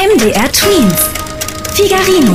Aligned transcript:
MDR 0.00 0.50
Twins. 0.50 0.94
Figarino. 1.74 2.32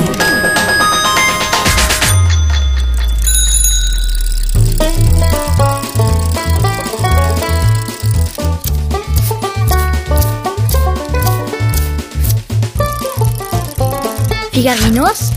Figarinos 14.51 15.31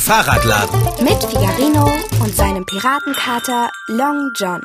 Fahrradladen. 0.00 0.80
mit 1.04 1.22
Figarino 1.24 1.92
und 2.20 2.34
seinem 2.34 2.64
Piratenkater 2.64 3.70
Long 3.88 4.30
John. 4.34 4.62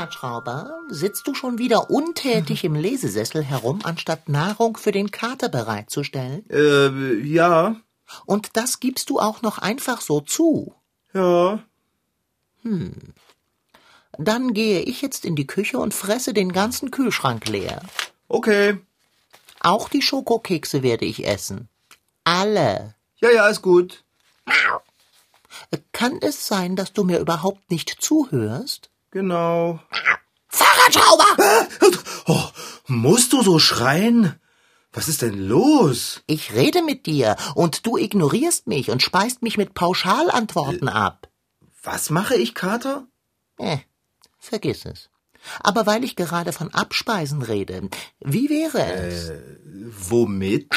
Fahrradschrauber, 0.00 0.78
sitzt 0.90 1.26
du 1.26 1.34
schon 1.34 1.56
wieder 1.56 1.88
untätig 1.88 2.64
im 2.64 2.74
Lesesessel 2.74 3.42
herum, 3.42 3.80
anstatt 3.82 4.28
Nahrung 4.28 4.76
für 4.76 4.92
den 4.92 5.10
Kater 5.10 5.48
bereitzustellen? 5.48 6.44
Äh, 6.50 7.14
ja, 7.26 7.76
Und 8.26 8.58
das 8.58 8.78
gibst 8.78 9.08
du 9.08 9.18
auch 9.18 9.40
noch 9.40 9.56
einfach 9.56 10.02
so 10.02 10.20
zu. 10.20 10.74
ja. 11.14 11.60
Dann 14.18 14.54
gehe 14.54 14.80
ich 14.80 15.02
jetzt 15.02 15.24
in 15.24 15.36
die 15.36 15.46
Küche 15.46 15.78
und 15.78 15.94
fresse 15.94 16.34
den 16.34 16.52
ganzen 16.52 16.90
Kühlschrank 16.90 17.46
leer. 17.48 17.80
Okay. 18.28 18.78
Auch 19.60 19.88
die 19.88 20.02
Schokokekse 20.02 20.82
werde 20.82 21.04
ich 21.04 21.26
essen. 21.26 21.68
Alle. 22.24 22.96
Ja, 23.20 23.30
ja, 23.30 23.46
ist 23.48 23.62
gut. 23.62 24.04
Kann 25.92 26.18
es 26.20 26.46
sein, 26.46 26.76
dass 26.76 26.92
du 26.92 27.04
mir 27.04 27.18
überhaupt 27.18 27.70
nicht 27.70 27.96
zuhörst? 28.00 28.90
Genau. 29.16 29.80
Fahrradschrauber! 30.48 31.68
Oh, 32.26 32.48
musst 32.86 33.32
du 33.32 33.42
so 33.42 33.58
schreien? 33.58 34.38
Was 34.92 35.08
ist 35.08 35.22
denn 35.22 35.38
los? 35.38 36.22
Ich 36.26 36.52
rede 36.52 36.82
mit 36.82 37.06
dir 37.06 37.36
und 37.54 37.86
du 37.86 37.96
ignorierst 37.96 38.66
mich 38.66 38.90
und 38.90 39.00
speist 39.00 39.40
mich 39.40 39.56
mit 39.56 39.72
Pauschalantworten 39.72 40.90
ab. 40.90 41.30
Was 41.82 42.10
mache 42.10 42.34
ich, 42.36 42.54
Kater? 42.54 43.06
Eh, 43.58 43.78
vergiss 44.38 44.84
es. 44.84 45.08
Aber 45.60 45.86
weil 45.86 46.04
ich 46.04 46.14
gerade 46.16 46.52
von 46.52 46.74
Abspeisen 46.74 47.40
rede, 47.40 47.88
wie 48.20 48.50
wäre 48.50 48.84
es? 48.84 49.32
Womit? 50.10 50.74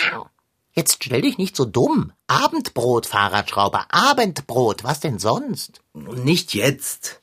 Jetzt 0.71 1.03
stell 1.03 1.23
dich 1.23 1.37
nicht 1.37 1.57
so 1.57 1.65
dumm. 1.65 2.13
Abendbrot, 2.27 3.05
Fahrradschrauber, 3.05 3.87
Abendbrot, 3.89 4.85
was 4.85 5.01
denn 5.01 5.19
sonst? 5.19 5.81
Nicht 5.93 6.53
jetzt. 6.53 7.21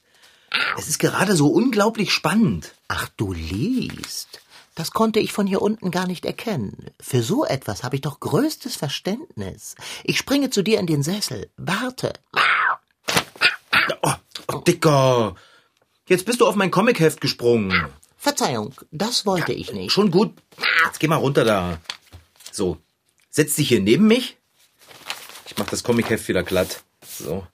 Es 0.79 0.89
ist 0.89 0.99
gerade 0.99 1.37
so 1.37 1.49
unglaublich 1.49 2.13
spannend. 2.13 2.75
Ach, 2.89 3.09
du 3.17 3.33
liest. 3.33 4.41
Das 4.75 4.91
konnte 4.91 5.21
ich 5.21 5.33
von 5.33 5.47
hier 5.47 5.63
unten 5.63 5.91
gar 5.91 6.07
nicht 6.07 6.27
erkennen. 6.27 6.91
Für 7.01 7.23
so 7.23 7.47
etwas 7.47 7.83
habe 7.83 7.97
ich 7.97 8.03
doch 8.03 8.21
größtes 8.21 8.77
Verständnis. 8.77 9.75
Ich 10.05 10.19
springe 10.19 10.51
zu 10.51 10.63
dir 10.63 10.79
in 10.79 10.87
den 10.87 11.03
Sessel. 11.03 11.51
Warte. 11.57 12.13
Oh, 14.03 14.13
oh, 14.49 14.59
Dicker. 14.59 15.35
Jetzt 16.09 16.27
bist 16.27 16.41
du 16.43 16.47
auf 16.47 16.57
mein 16.57 16.71
Comicheft 16.71 17.23
gesprungen. 17.23 17.89
Verzeihung, 18.19 18.75
das 18.91 19.25
wollte 19.25 19.53
ich 19.55 19.73
nicht. 19.73 19.93
Schon 19.93 20.11
gut. 20.11 20.35
Jetzt 20.85 21.01
geh 21.01 21.09
mal 21.09 21.17
runter 21.17 21.45
da. 21.45 21.81
So. 22.53 22.77
Setz 23.31 23.55
dich 23.55 23.69
hier 23.69 23.81
neben 23.81 24.07
mich. 24.07 24.37
Ich 25.47 25.57
mach 25.57 25.67
das 25.67 25.83
Comicheft 25.85 26.29
wieder 26.29 26.43
glatt. 26.43 26.83
So. 27.07 27.47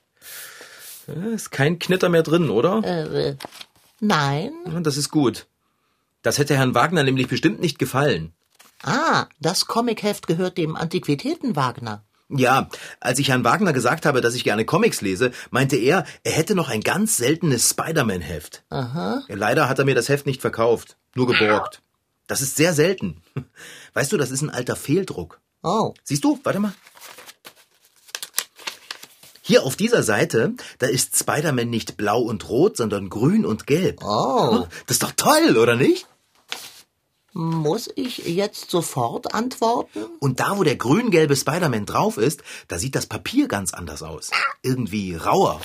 Ist 1.34 1.50
kein 1.50 1.78
Knitter 1.78 2.08
mehr 2.08 2.22
drin, 2.22 2.50
oder? 2.50 2.82
Äh, 2.84 3.36
nein. 4.00 4.52
Ja, 4.72 4.80
Das 4.80 4.96
ist 4.96 5.10
gut. 5.10 5.46
Das 6.22 6.38
hätte 6.38 6.56
Herrn 6.56 6.74
Wagner 6.74 7.02
nämlich 7.02 7.28
bestimmt 7.28 7.60
nicht 7.60 7.78
gefallen. 7.78 8.32
Ah, 8.84 9.26
das 9.40 9.66
Comicheft 9.66 10.26
gehört 10.26 10.58
dem 10.58 10.76
Antiquitäten 10.76 11.56
Wagner. 11.56 12.04
Ja, 12.28 12.68
als 13.00 13.18
ich 13.18 13.28
Herrn 13.28 13.44
Wagner 13.44 13.72
gesagt 13.72 14.06
habe, 14.06 14.20
dass 14.20 14.34
ich 14.34 14.44
gerne 14.44 14.64
Comics 14.64 15.02
lese, 15.02 15.32
meinte 15.50 15.76
er, 15.76 16.04
er 16.24 16.32
hätte 16.32 16.54
noch 16.54 16.68
ein 16.70 16.80
ganz 16.80 17.16
seltenes 17.18 17.68
Spider-Man-Heft. 17.68 18.64
Aha. 18.70 19.22
Leider 19.28 19.68
hat 19.68 19.78
er 19.78 19.84
mir 19.84 19.94
das 19.94 20.08
Heft 20.08 20.26
nicht 20.26 20.40
verkauft, 20.40 20.96
nur 21.14 21.26
geborgt. 21.26 21.82
Das 22.28 22.40
ist 22.40 22.56
sehr 22.56 22.72
selten. 22.72 23.20
Weißt 23.94 24.10
du, 24.12 24.16
das 24.16 24.30
ist 24.30 24.40
ein 24.42 24.50
alter 24.50 24.76
Fehldruck. 24.76 25.40
Oh, 25.62 25.92
Siehst 26.04 26.24
du? 26.24 26.40
Warte 26.42 26.58
mal. 26.60 26.72
Hier 29.44 29.64
auf 29.64 29.74
dieser 29.74 30.04
Seite, 30.04 30.54
da 30.78 30.86
ist 30.86 31.18
Spider-Man 31.18 31.68
nicht 31.68 31.96
blau 31.96 32.20
und 32.22 32.48
rot, 32.48 32.76
sondern 32.76 33.10
grün 33.10 33.44
und 33.44 33.66
gelb. 33.66 34.00
oh. 34.04 34.66
Das 34.86 34.96
ist 34.96 35.02
doch 35.02 35.10
toll, 35.16 35.56
oder 35.58 35.74
nicht? 35.74 36.06
Muss 37.32 37.90
ich 37.96 38.18
jetzt 38.18 38.70
sofort 38.70 39.34
antworten? 39.34 40.04
Und 40.20 40.38
da, 40.38 40.58
wo 40.58 40.62
der 40.62 40.76
grün-gelbe 40.76 41.34
Spider-Man 41.34 41.86
drauf 41.86 42.18
ist, 42.18 42.44
da 42.68 42.78
sieht 42.78 42.94
das 42.94 43.06
Papier 43.06 43.48
ganz 43.48 43.74
anders 43.74 44.04
aus. 44.04 44.30
Irgendwie 44.62 45.16
rauer. 45.16 45.60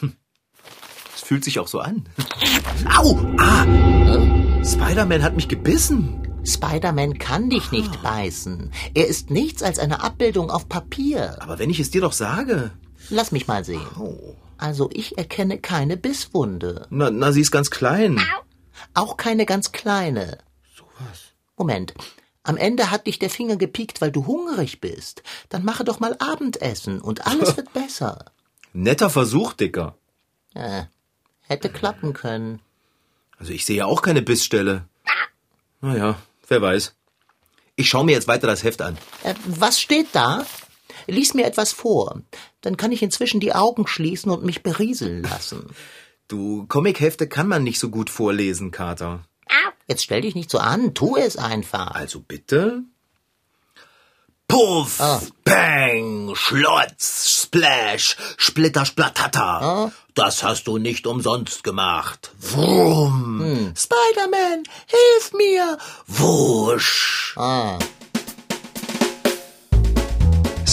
Hm. 0.00 0.16
Es 1.14 1.22
fühlt 1.22 1.44
sich 1.44 1.60
auch 1.60 1.68
so 1.68 1.78
an. 1.78 2.08
Au! 2.96 3.16
Ah! 3.38 3.64
Spider-Man 4.64 5.22
hat 5.22 5.36
mich 5.36 5.46
gebissen. 5.46 6.26
Spider-Man 6.44 7.18
kann 7.18 7.48
dich 7.48 7.70
nicht 7.70 8.02
beißen. 8.02 8.72
Er 8.94 9.06
ist 9.06 9.30
nichts 9.30 9.62
als 9.62 9.78
eine 9.78 10.02
Abbildung 10.02 10.50
auf 10.50 10.68
Papier. 10.68 11.36
Aber 11.40 11.60
wenn 11.60 11.70
ich 11.70 11.78
es 11.78 11.90
dir 11.90 12.00
doch 12.00 12.12
sage. 12.12 12.72
Lass 13.10 13.32
mich 13.32 13.46
mal 13.46 13.64
sehen. 13.64 13.86
Oh. 13.98 14.36
Also 14.58 14.90
ich 14.92 15.18
erkenne 15.18 15.58
keine 15.58 15.96
Bisswunde. 15.96 16.86
Na, 16.90 17.10
na, 17.10 17.32
sie 17.32 17.40
ist 17.40 17.50
ganz 17.50 17.70
klein. 17.70 18.20
Auch 18.94 19.16
keine 19.16 19.46
ganz 19.46 19.72
kleine. 19.72 20.38
Sowas. 20.76 21.20
Moment. 21.56 21.94
Am 22.42 22.56
Ende 22.56 22.90
hat 22.90 23.06
dich 23.06 23.18
der 23.18 23.30
Finger 23.30 23.56
gepiekt, 23.56 24.00
weil 24.00 24.10
du 24.12 24.26
hungrig 24.26 24.80
bist. 24.80 25.22
Dann 25.48 25.64
mache 25.64 25.84
doch 25.84 26.00
mal 26.00 26.16
Abendessen 26.18 27.00
und 27.00 27.26
alles 27.26 27.56
wird 27.56 27.72
besser. 27.72 28.26
Netter 28.72 29.10
Versuch, 29.10 29.52
Dicker. 29.52 29.96
Äh, 30.54 30.84
hätte 31.42 31.68
klappen 31.68 32.12
können. 32.12 32.60
Also 33.38 33.52
ich 33.52 33.64
sehe 33.64 33.78
ja 33.78 33.86
auch 33.86 34.02
keine 34.02 34.22
Bissstelle. 34.22 34.84
Naja, 35.80 36.16
wer 36.48 36.62
weiß. 36.62 36.94
Ich 37.76 37.88
schaue 37.88 38.04
mir 38.04 38.12
jetzt 38.12 38.28
weiter 38.28 38.46
das 38.46 38.62
Heft 38.62 38.82
an. 38.82 38.98
Äh, 39.22 39.34
was 39.46 39.80
steht 39.80 40.08
da? 40.12 40.44
Lies 41.06 41.34
mir 41.34 41.46
etwas 41.46 41.72
vor. 41.72 42.22
Dann 42.60 42.76
kann 42.76 42.92
ich 42.92 43.02
inzwischen 43.02 43.40
die 43.40 43.54
Augen 43.54 43.86
schließen 43.86 44.30
und 44.30 44.44
mich 44.44 44.62
berieseln 44.62 45.22
lassen. 45.22 45.66
Du, 46.28 46.66
Comichefte 46.68 47.28
kann 47.28 47.48
man 47.48 47.62
nicht 47.64 47.78
so 47.80 47.88
gut 47.90 48.10
vorlesen, 48.10 48.70
Kater. 48.70 49.24
Jetzt 49.88 50.04
stell 50.04 50.20
dich 50.20 50.36
nicht 50.36 50.50
so 50.50 50.58
an, 50.58 50.94
tu 50.94 51.16
es 51.16 51.36
einfach. 51.36 51.90
Also 51.90 52.20
bitte? 52.20 52.84
Puff, 54.46 55.00
Ah. 55.00 55.20
Bang, 55.44 56.34
Schlotz, 56.34 57.42
Splash, 57.42 58.16
Splitter, 58.36 58.84
Splattata. 58.84 59.60
Ah. 59.60 59.92
Das 60.14 60.42
hast 60.42 60.64
du 60.64 60.78
nicht 60.78 61.06
umsonst 61.06 61.62
gemacht. 61.64 62.32
Wurm. 62.38 63.40
Hm. 63.40 63.74
Spider-Man, 63.76 64.62
hilf 64.86 65.32
mir. 65.34 65.78
Wusch. 66.06 67.34
Ah, 67.36 67.78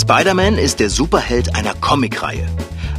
Spider-Man 0.09 0.57
ist 0.57 0.79
der 0.79 0.89
Superheld 0.89 1.53
einer 1.53 1.73
Comicreihe. 1.73 2.47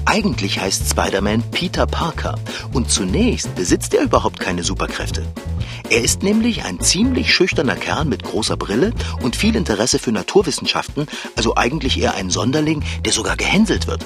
Eigentlich 0.04 0.60
heißt 0.60 0.90
Spider-Man 0.90 1.42
Peter 1.52 1.86
Parker 1.86 2.34
und 2.74 2.90
zunächst 2.90 3.54
besitzt 3.54 3.94
er 3.94 4.02
überhaupt 4.02 4.38
keine 4.40 4.62
Superkräfte. 4.62 5.26
Er 5.88 6.02
ist 6.02 6.22
nämlich 6.22 6.66
ein 6.66 6.80
ziemlich 6.80 7.32
schüchterner 7.32 7.76
Kerl 7.76 8.04
mit 8.04 8.24
großer 8.24 8.58
Brille 8.58 8.92
und 9.22 9.36
viel 9.36 9.56
Interesse 9.56 9.98
für 9.98 10.12
Naturwissenschaften, 10.12 11.06
also 11.34 11.56
eigentlich 11.56 11.98
eher 11.98 12.14
ein 12.14 12.28
Sonderling, 12.28 12.84
der 13.06 13.14
sogar 13.14 13.38
gehänselt 13.38 13.86
wird. 13.86 14.04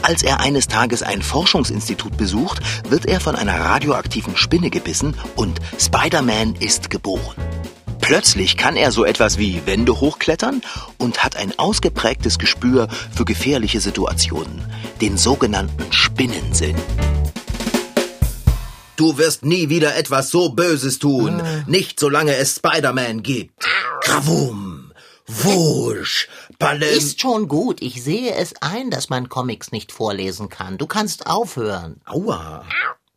Als 0.00 0.22
er 0.22 0.40
eines 0.40 0.66
Tages 0.66 1.02
ein 1.02 1.20
Forschungsinstitut 1.20 2.16
besucht, 2.16 2.60
wird 2.88 3.04
er 3.04 3.20
von 3.20 3.36
einer 3.36 3.60
radioaktiven 3.60 4.34
Spinne 4.34 4.70
gebissen 4.70 5.14
und 5.36 5.60
Spider-Man 5.78 6.54
ist 6.54 6.88
geboren. 6.88 7.34
Plötzlich 8.00 8.56
kann 8.56 8.76
er 8.76 8.92
so 8.92 9.04
etwas 9.04 9.38
wie 9.38 9.66
Wände 9.66 10.00
hochklettern 10.00 10.62
und 10.98 11.24
hat 11.24 11.36
ein 11.36 11.58
ausgeprägtes 11.58 12.38
Gespür 12.38 12.88
für 13.14 13.24
gefährliche 13.24 13.80
Situationen, 13.80 14.64
den 15.00 15.16
sogenannten 15.16 15.92
Spinnensinn. 15.92 16.76
Du 18.96 19.16
wirst 19.16 19.44
nie 19.44 19.68
wieder 19.68 19.94
etwas 19.96 20.30
so 20.30 20.48
Böses 20.50 20.98
tun. 20.98 21.40
Nicht 21.68 22.00
solange 22.00 22.34
es 22.34 22.56
Spider-Man 22.56 23.22
gibt. 23.22 23.64
Krawum. 24.00 24.92
Wusch. 25.28 26.28
Palim. 26.58 26.88
ist 26.88 27.20
schon 27.20 27.46
gut. 27.46 27.80
Ich 27.80 28.02
sehe 28.02 28.34
es 28.34 28.54
ein, 28.60 28.90
dass 28.90 29.08
man 29.08 29.28
Comics 29.28 29.70
nicht 29.70 29.92
vorlesen 29.92 30.48
kann. 30.48 30.78
Du 30.78 30.88
kannst 30.88 31.28
aufhören. 31.28 32.00
Aua. 32.06 32.64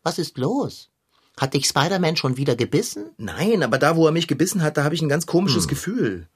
Was 0.04 0.20
ist 0.20 0.38
los? 0.38 0.91
Hat 1.38 1.54
dich 1.54 1.66
Spider-Man 1.66 2.18
schon 2.18 2.38
wieder 2.38 2.56
gebissen? 2.56 3.12
Nein, 3.18 3.64
aber 3.64 3.78
da, 3.78 3.96
wo 3.96 4.06
er 4.06 4.12
mich 4.12 4.28
gebissen 4.28 4.62
hat, 4.62 4.78
da 4.78 4.84
habe 4.84 4.96
ich 4.96 5.02
ein 5.02 5.10
ganz 5.10 5.24
Hm. 5.24 5.30
komisches 5.32 5.68
Gefühl. 5.68 6.28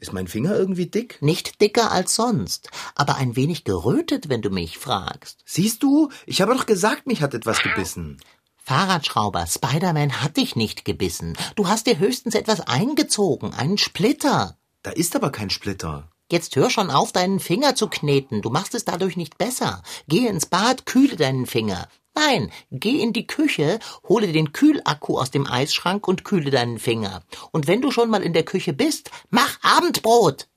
Ist 0.00 0.12
mein 0.12 0.28
Finger 0.28 0.54
irgendwie 0.56 0.86
dick? 0.86 1.20
Nicht 1.20 1.60
dicker 1.60 1.90
als 1.90 2.14
sonst, 2.14 2.70
aber 2.94 3.16
ein 3.16 3.34
wenig 3.34 3.64
gerötet, 3.64 4.28
wenn 4.28 4.42
du 4.42 4.50
mich 4.50 4.78
fragst. 4.78 5.40
Siehst 5.44 5.82
du? 5.82 6.08
Ich 6.24 6.40
habe 6.40 6.54
doch 6.54 6.66
gesagt, 6.66 7.08
mich 7.08 7.20
hat 7.20 7.34
etwas 7.34 7.62
gebissen. 7.62 8.18
Fahrradschrauber, 8.62 9.46
Spider-Man 9.46 10.22
hat 10.22 10.36
dich 10.36 10.54
nicht 10.54 10.84
gebissen. 10.84 11.36
Du 11.56 11.66
hast 11.68 11.86
dir 11.86 11.98
höchstens 11.98 12.34
etwas 12.36 12.60
eingezogen, 12.60 13.54
einen 13.54 13.78
Splitter. 13.78 14.56
Da 14.82 14.90
ist 14.92 15.16
aber 15.16 15.30
kein 15.30 15.50
Splitter. 15.50 16.08
Jetzt 16.30 16.54
hör 16.56 16.68
schon 16.70 16.90
auf, 16.90 17.10
deinen 17.10 17.40
Finger 17.40 17.74
zu 17.74 17.88
kneten. 17.88 18.42
Du 18.42 18.50
machst 18.50 18.74
es 18.74 18.84
dadurch 18.84 19.16
nicht 19.16 19.38
besser. 19.38 19.82
Geh 20.06 20.26
ins 20.26 20.46
Bad, 20.46 20.84
kühle 20.86 21.16
deinen 21.16 21.46
Finger. 21.46 21.88
Nein, 22.18 22.50
geh 22.72 23.00
in 23.00 23.12
die 23.12 23.26
Küche, 23.26 23.78
hole 24.08 24.32
den 24.32 24.52
Kühlakku 24.52 25.18
aus 25.18 25.30
dem 25.30 25.46
Eisschrank 25.46 26.08
und 26.08 26.24
kühle 26.24 26.50
deinen 26.50 26.80
Finger. 26.80 27.22
Und 27.52 27.68
wenn 27.68 27.80
du 27.80 27.92
schon 27.92 28.10
mal 28.10 28.22
in 28.22 28.32
der 28.32 28.44
Küche 28.44 28.72
bist, 28.72 29.10
mach 29.30 29.58
Abendbrot. 29.62 30.48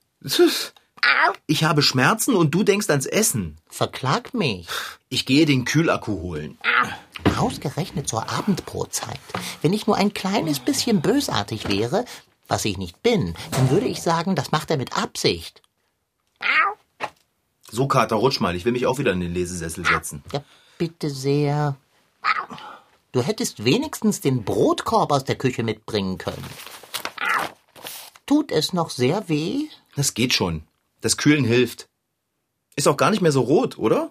Ich 1.46 1.64
habe 1.64 1.82
Schmerzen 1.82 2.34
und 2.34 2.52
du 2.52 2.64
denkst 2.64 2.90
ans 2.90 3.06
Essen. 3.06 3.58
Verklag 3.68 4.34
mich. 4.34 4.66
Ich 5.08 5.24
gehe 5.24 5.46
den 5.46 5.64
Kühlakku 5.64 6.20
holen. 6.20 6.58
Ausgerechnet 7.38 8.08
zur 8.08 8.28
Abendbrotzeit. 8.28 9.20
Wenn 9.62 9.72
ich 9.72 9.86
nur 9.86 9.96
ein 9.96 10.14
kleines 10.14 10.58
bisschen 10.58 11.00
bösartig 11.00 11.68
wäre, 11.68 12.04
was 12.48 12.64
ich 12.64 12.76
nicht 12.76 13.02
bin, 13.02 13.34
dann 13.52 13.70
würde 13.70 13.86
ich 13.86 14.02
sagen, 14.02 14.34
das 14.34 14.50
macht 14.50 14.70
er 14.70 14.76
mit 14.76 14.96
Absicht. 14.96 15.62
So, 17.70 17.86
Kater, 17.86 18.16
rutsch 18.16 18.40
mal. 18.40 18.56
Ich 18.56 18.64
will 18.64 18.72
mich 18.72 18.86
auch 18.86 18.98
wieder 18.98 19.12
in 19.12 19.20
den 19.20 19.32
Lesesessel 19.32 19.84
setzen. 19.84 20.22
Ja, 20.32 20.42
bitte 20.82 21.10
sehr. 21.10 21.76
Du 23.12 23.22
hättest 23.22 23.64
wenigstens 23.64 24.20
den 24.20 24.42
Brotkorb 24.42 25.12
aus 25.12 25.22
der 25.22 25.36
Küche 25.36 25.62
mitbringen 25.62 26.18
können. 26.18 26.44
Tut 28.26 28.50
es 28.50 28.72
noch 28.72 28.90
sehr 28.90 29.28
weh? 29.28 29.68
Das 29.94 30.14
geht 30.14 30.34
schon. 30.34 30.64
Das 31.00 31.16
Kühlen 31.16 31.44
hilft. 31.44 31.88
Ist 32.74 32.88
auch 32.88 32.96
gar 32.96 33.12
nicht 33.12 33.22
mehr 33.22 33.30
so 33.30 33.42
rot, 33.42 33.78
oder? 33.78 34.10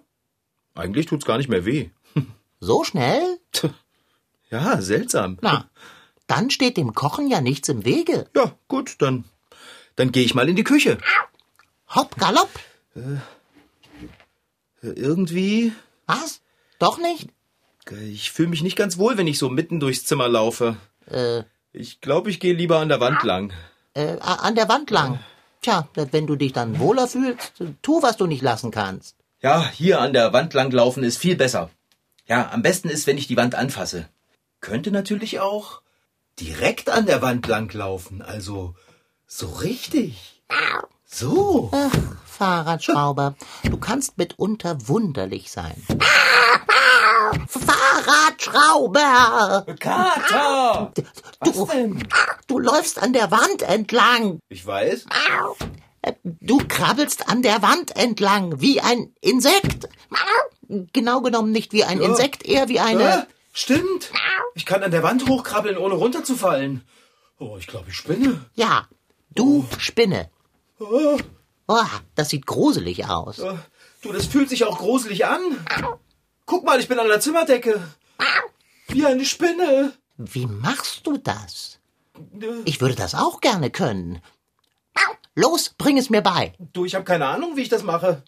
Eigentlich 0.73 1.07
tut's 1.07 1.25
gar 1.25 1.37
nicht 1.37 1.49
mehr 1.49 1.65
weh. 1.65 1.89
So 2.63 2.83
schnell? 2.83 3.39
Ja, 4.51 4.81
seltsam. 4.81 5.39
Na, 5.41 5.67
dann 6.27 6.51
steht 6.51 6.77
dem 6.77 6.93
Kochen 6.93 7.27
ja 7.27 7.41
nichts 7.41 7.67
im 7.69 7.83
Wege. 7.85 8.29
Ja, 8.35 8.55
gut, 8.67 8.97
dann, 8.99 9.23
dann 9.95 10.11
gehe 10.11 10.23
ich 10.23 10.35
mal 10.35 10.47
in 10.47 10.55
die 10.55 10.63
Küche. 10.63 10.99
Hopp, 11.95 12.15
galopp. 12.17 12.51
Irgendwie, 14.83 15.73
Was? 16.05 16.41
Doch 16.81 16.97
nicht? 16.97 17.29
ich 18.11 18.31
fühle 18.31 18.49
mich 18.49 18.61
nicht 18.63 18.75
ganz 18.75 18.97
wohl, 18.97 19.17
wenn 19.17 19.27
ich 19.27 19.37
so 19.39 19.49
mitten 19.49 19.79
durchs 19.79 20.05
Zimmer 20.05 20.27
laufe. 20.27 20.77
Äh, 21.07 21.43
Ich 21.73 22.01
glaube, 22.01 22.29
ich 22.29 22.39
gehe 22.39 22.53
lieber 22.53 22.79
an 22.79 22.89
der 22.89 22.99
Wand 22.99 23.23
lang. 23.23 23.53
äh, 23.93 24.17
an 24.19 24.55
der 24.55 24.67
Wand 24.69 24.89
lang. 24.91 25.19
Tja, 25.61 25.87
wenn 25.95 26.25
du 26.27 26.35
dich 26.35 26.53
dann 26.53 26.79
wohler 26.79 27.07
fühlst, 27.07 27.53
tu, 27.81 28.01
was 28.01 28.17
du 28.17 28.25
nicht 28.25 28.41
lassen 28.41 28.71
kannst. 28.71 29.15
Ja, 29.41 29.67
hier 29.67 30.01
an 30.01 30.13
der 30.13 30.33
Wand 30.33 30.53
lang 30.53 30.71
laufen 30.71 31.03
ist 31.03 31.17
viel 31.17 31.35
besser. 31.35 31.69
Ja, 32.27 32.51
am 32.51 32.61
besten 32.61 32.89
ist, 32.89 33.05
wenn 33.07 33.17
ich 33.17 33.27
die 33.27 33.37
Wand 33.37 33.53
anfasse. 33.55 34.07
Könnte 34.59 34.91
natürlich 34.91 35.39
auch 35.39 35.81
direkt 36.39 36.89
an 36.89 37.05
der 37.05 37.21
Wand 37.21 37.45
lang 37.47 37.71
laufen, 37.73 38.21
also 38.23 38.73
so 39.27 39.47
richtig. 39.47 40.41
So. 41.05 41.69
Ach, 41.73 41.91
Fahrradschrauber, 42.25 43.35
du 43.63 43.77
kannst 43.77 44.17
mitunter 44.17 44.87
wunderlich 44.87 45.51
sein. 45.51 45.75
Fahrradschrauber! 47.47 49.65
Kater! 49.79 50.91
Du, 51.43 51.67
du 52.47 52.59
läufst 52.59 53.01
an 53.01 53.13
der 53.13 53.31
Wand 53.31 53.61
entlang. 53.63 54.39
Ich 54.49 54.65
weiß. 54.65 55.05
Du 56.23 56.59
krabbelst 56.67 57.29
an 57.29 57.41
der 57.41 57.61
Wand 57.61 57.95
entlang, 57.95 58.59
wie 58.61 58.81
ein 58.81 59.13
Insekt. 59.21 59.87
Genau 60.67 61.21
genommen 61.21 61.51
nicht 61.51 61.73
wie 61.73 61.83
ein 61.83 61.99
Insekt, 62.01 62.45
eher 62.45 62.69
wie 62.69 62.79
eine... 62.79 63.27
stimmt. 63.53 64.11
Ich 64.55 64.65
kann 64.65 64.81
an 64.83 64.91
der 64.91 65.03
Wand 65.03 65.27
hochkrabbeln, 65.27 65.77
ohne 65.77 65.95
runterzufallen. 65.95 66.83
Oh, 67.39 67.57
ich 67.59 67.67
glaube, 67.67 67.89
ich 67.89 67.95
spinne. 67.95 68.45
Ja, 68.55 68.87
du 69.33 69.65
Spinne. 69.77 70.29
Oh, 70.79 71.17
Oh, 71.67 71.83
das 72.15 72.29
sieht 72.29 72.45
gruselig 72.47 73.05
aus. 73.07 73.39
äh, 73.39 73.53
du, 74.01 74.11
das 74.11 74.25
fühlt 74.25 74.49
sich 74.49 74.65
auch 74.65 74.79
gruselig 74.79 75.25
an. 75.25 75.39
Guck 76.51 76.65
mal, 76.65 76.81
ich 76.81 76.89
bin 76.89 76.99
an 76.99 77.07
der 77.07 77.21
Zimmerdecke. 77.21 77.81
Wie 78.89 79.05
eine 79.05 79.23
Spinne. 79.23 79.93
Wie 80.17 80.47
machst 80.47 81.07
du 81.07 81.15
das? 81.15 81.79
Ich 82.65 82.81
würde 82.81 82.95
das 82.95 83.15
auch 83.15 83.39
gerne 83.39 83.69
können. 83.69 84.21
Los, 85.33 85.73
bring 85.77 85.97
es 85.97 86.09
mir 86.09 86.21
bei. 86.21 86.53
Du, 86.73 86.83
ich 86.83 86.93
habe 86.93 87.05
keine 87.05 87.27
Ahnung, 87.27 87.55
wie 87.55 87.61
ich 87.61 87.69
das 87.69 87.83
mache. 87.83 88.23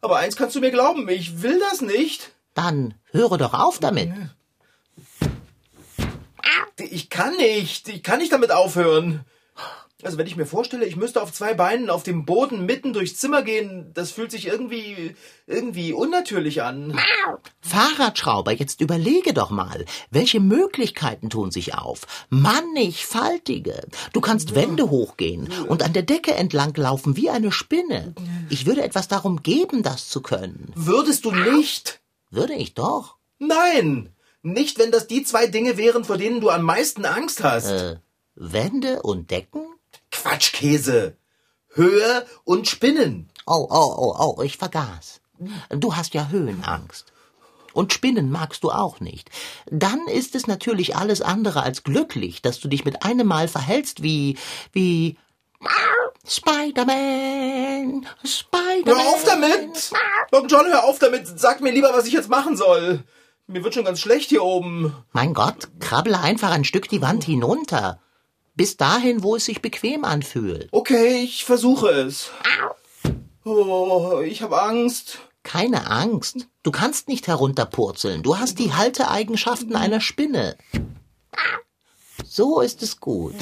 Aber 0.00 0.16
eins 0.16 0.34
kannst 0.34 0.56
du 0.56 0.60
mir 0.60 0.72
glauben, 0.72 1.08
ich 1.08 1.42
will 1.42 1.60
das 1.60 1.80
nicht. 1.80 2.32
Dann 2.54 2.94
höre 3.12 3.38
doch 3.38 3.54
auf 3.54 3.78
damit. 3.78 4.10
Ich 6.76 7.08
kann 7.08 7.36
nicht. 7.36 7.86
Ich 7.86 8.02
kann 8.02 8.18
nicht 8.18 8.32
damit 8.32 8.50
aufhören. 8.50 9.24
Also 10.04 10.18
wenn 10.18 10.26
ich 10.26 10.36
mir 10.36 10.46
vorstelle, 10.46 10.86
ich 10.86 10.96
müsste 10.96 11.22
auf 11.22 11.32
zwei 11.32 11.54
Beinen 11.54 11.90
auf 11.90 12.02
dem 12.02 12.24
Boden 12.24 12.66
mitten 12.66 12.92
durchs 12.92 13.16
Zimmer 13.16 13.42
gehen, 13.42 13.90
das 13.94 14.10
fühlt 14.10 14.30
sich 14.30 14.46
irgendwie 14.46 15.14
irgendwie 15.46 15.92
unnatürlich 15.92 16.62
an. 16.62 16.98
Fahrradschrauber, 17.60 18.52
jetzt 18.52 18.80
überlege 18.80 19.34
doch 19.34 19.50
mal, 19.50 19.84
welche 20.10 20.40
Möglichkeiten 20.40 21.30
tun 21.30 21.50
sich 21.50 21.74
auf? 21.74 22.06
Mannigfaltige. 22.30 23.86
Du 24.12 24.20
kannst 24.20 24.54
Wände 24.54 24.90
hochgehen 24.90 25.48
und 25.68 25.82
an 25.82 25.92
der 25.92 26.02
Decke 26.02 26.34
entlang 26.34 26.74
laufen 26.76 27.16
wie 27.16 27.30
eine 27.30 27.52
Spinne. 27.52 28.14
Ich 28.48 28.66
würde 28.66 28.82
etwas 28.82 29.08
darum 29.08 29.42
geben, 29.42 29.82
das 29.82 30.08
zu 30.08 30.22
können. 30.22 30.72
Würdest 30.74 31.24
du 31.24 31.32
nicht? 31.32 32.00
Würde 32.30 32.54
ich 32.54 32.74
doch. 32.74 33.16
Nein, 33.38 34.10
nicht 34.42 34.78
wenn 34.78 34.90
das 34.90 35.06
die 35.06 35.22
zwei 35.24 35.46
Dinge 35.46 35.76
wären, 35.76 36.04
vor 36.04 36.16
denen 36.16 36.40
du 36.40 36.50
am 36.50 36.62
meisten 36.62 37.04
Angst 37.04 37.42
hast. 37.42 37.70
Äh, 37.70 37.96
Wände 38.34 39.02
und 39.02 39.30
Decken? 39.30 39.62
Quatschkäse. 40.22 41.16
Höhe 41.72 42.26
und 42.44 42.68
Spinnen. 42.68 43.30
Oh, 43.46 43.66
oh, 43.70 43.94
oh, 43.96 44.34
oh, 44.36 44.42
ich 44.42 44.56
vergaß. 44.56 45.20
Du 45.70 45.96
hast 45.96 46.14
ja 46.14 46.28
Höhenangst. 46.28 47.12
Und 47.72 47.92
Spinnen 47.92 48.30
magst 48.30 48.64
du 48.64 48.70
auch 48.70 49.00
nicht. 49.00 49.30
Dann 49.70 50.06
ist 50.08 50.34
es 50.34 50.46
natürlich 50.46 50.96
alles 50.96 51.22
andere 51.22 51.62
als 51.62 51.84
glücklich, 51.84 52.42
dass 52.42 52.60
du 52.60 52.68
dich 52.68 52.84
mit 52.84 53.04
einem 53.04 53.26
Mal 53.28 53.48
verhältst 53.48 54.02
wie, 54.02 54.36
wie, 54.72 55.16
Spider-Man, 56.26 58.06
Spider-Man. 58.24 58.84
Hör 58.86 58.96
auf 58.96 59.24
damit! 59.24 59.92
Long 60.32 60.48
John, 60.48 60.66
hör 60.66 60.84
auf 60.84 60.98
damit! 60.98 61.26
Sag 61.38 61.60
mir 61.60 61.72
lieber, 61.72 61.92
was 61.92 62.06
ich 62.06 62.12
jetzt 62.12 62.28
machen 62.28 62.56
soll. 62.56 63.04
Mir 63.46 63.64
wird 63.64 63.74
schon 63.74 63.84
ganz 63.84 64.00
schlecht 64.00 64.28
hier 64.28 64.42
oben. 64.42 64.94
Mein 65.12 65.34
Gott, 65.34 65.68
krabbele 65.80 66.20
einfach 66.20 66.50
ein 66.50 66.64
Stück 66.64 66.88
die 66.88 67.02
Wand 67.02 67.24
hinunter. 67.24 68.00
Bis 68.54 68.76
dahin, 68.76 69.22
wo 69.22 69.36
es 69.36 69.44
sich 69.44 69.62
bequem 69.62 70.04
anfühlt. 70.04 70.68
Okay, 70.72 71.22
ich 71.22 71.44
versuche 71.44 71.88
es. 71.88 72.30
Oh, 73.44 74.20
ich 74.24 74.42
habe 74.42 74.60
Angst. 74.60 75.18
Keine 75.42 75.90
Angst. 75.90 76.46
Du 76.62 76.70
kannst 76.70 77.08
nicht 77.08 77.26
herunterpurzeln. 77.26 78.22
Du 78.22 78.38
hast 78.38 78.58
die 78.58 78.74
Halteeigenschaften 78.74 79.74
einer 79.74 80.00
Spinne. 80.00 80.56
So 82.26 82.60
ist 82.60 82.82
es 82.82 83.00
gut. 83.00 83.34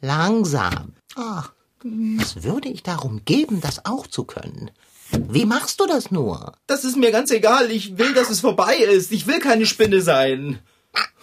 Langsam. 0.00 0.94
Ach, 1.16 1.52
was 1.82 2.42
würde 2.42 2.68
ich 2.68 2.82
darum 2.82 3.24
geben, 3.24 3.60
das 3.60 3.84
auch 3.84 4.06
zu 4.06 4.24
können? 4.24 4.70
Wie 5.12 5.44
machst 5.44 5.80
du 5.80 5.86
das 5.86 6.10
nur? 6.10 6.52
Das 6.66 6.84
ist 6.84 6.96
mir 6.96 7.10
ganz 7.10 7.30
egal. 7.30 7.70
Ich 7.70 7.98
will, 7.98 8.14
dass 8.14 8.30
es 8.30 8.40
vorbei 8.40 8.76
ist. 8.76 9.12
Ich 9.12 9.26
will 9.26 9.40
keine 9.40 9.66
Spinne 9.66 10.00
sein. 10.00 10.60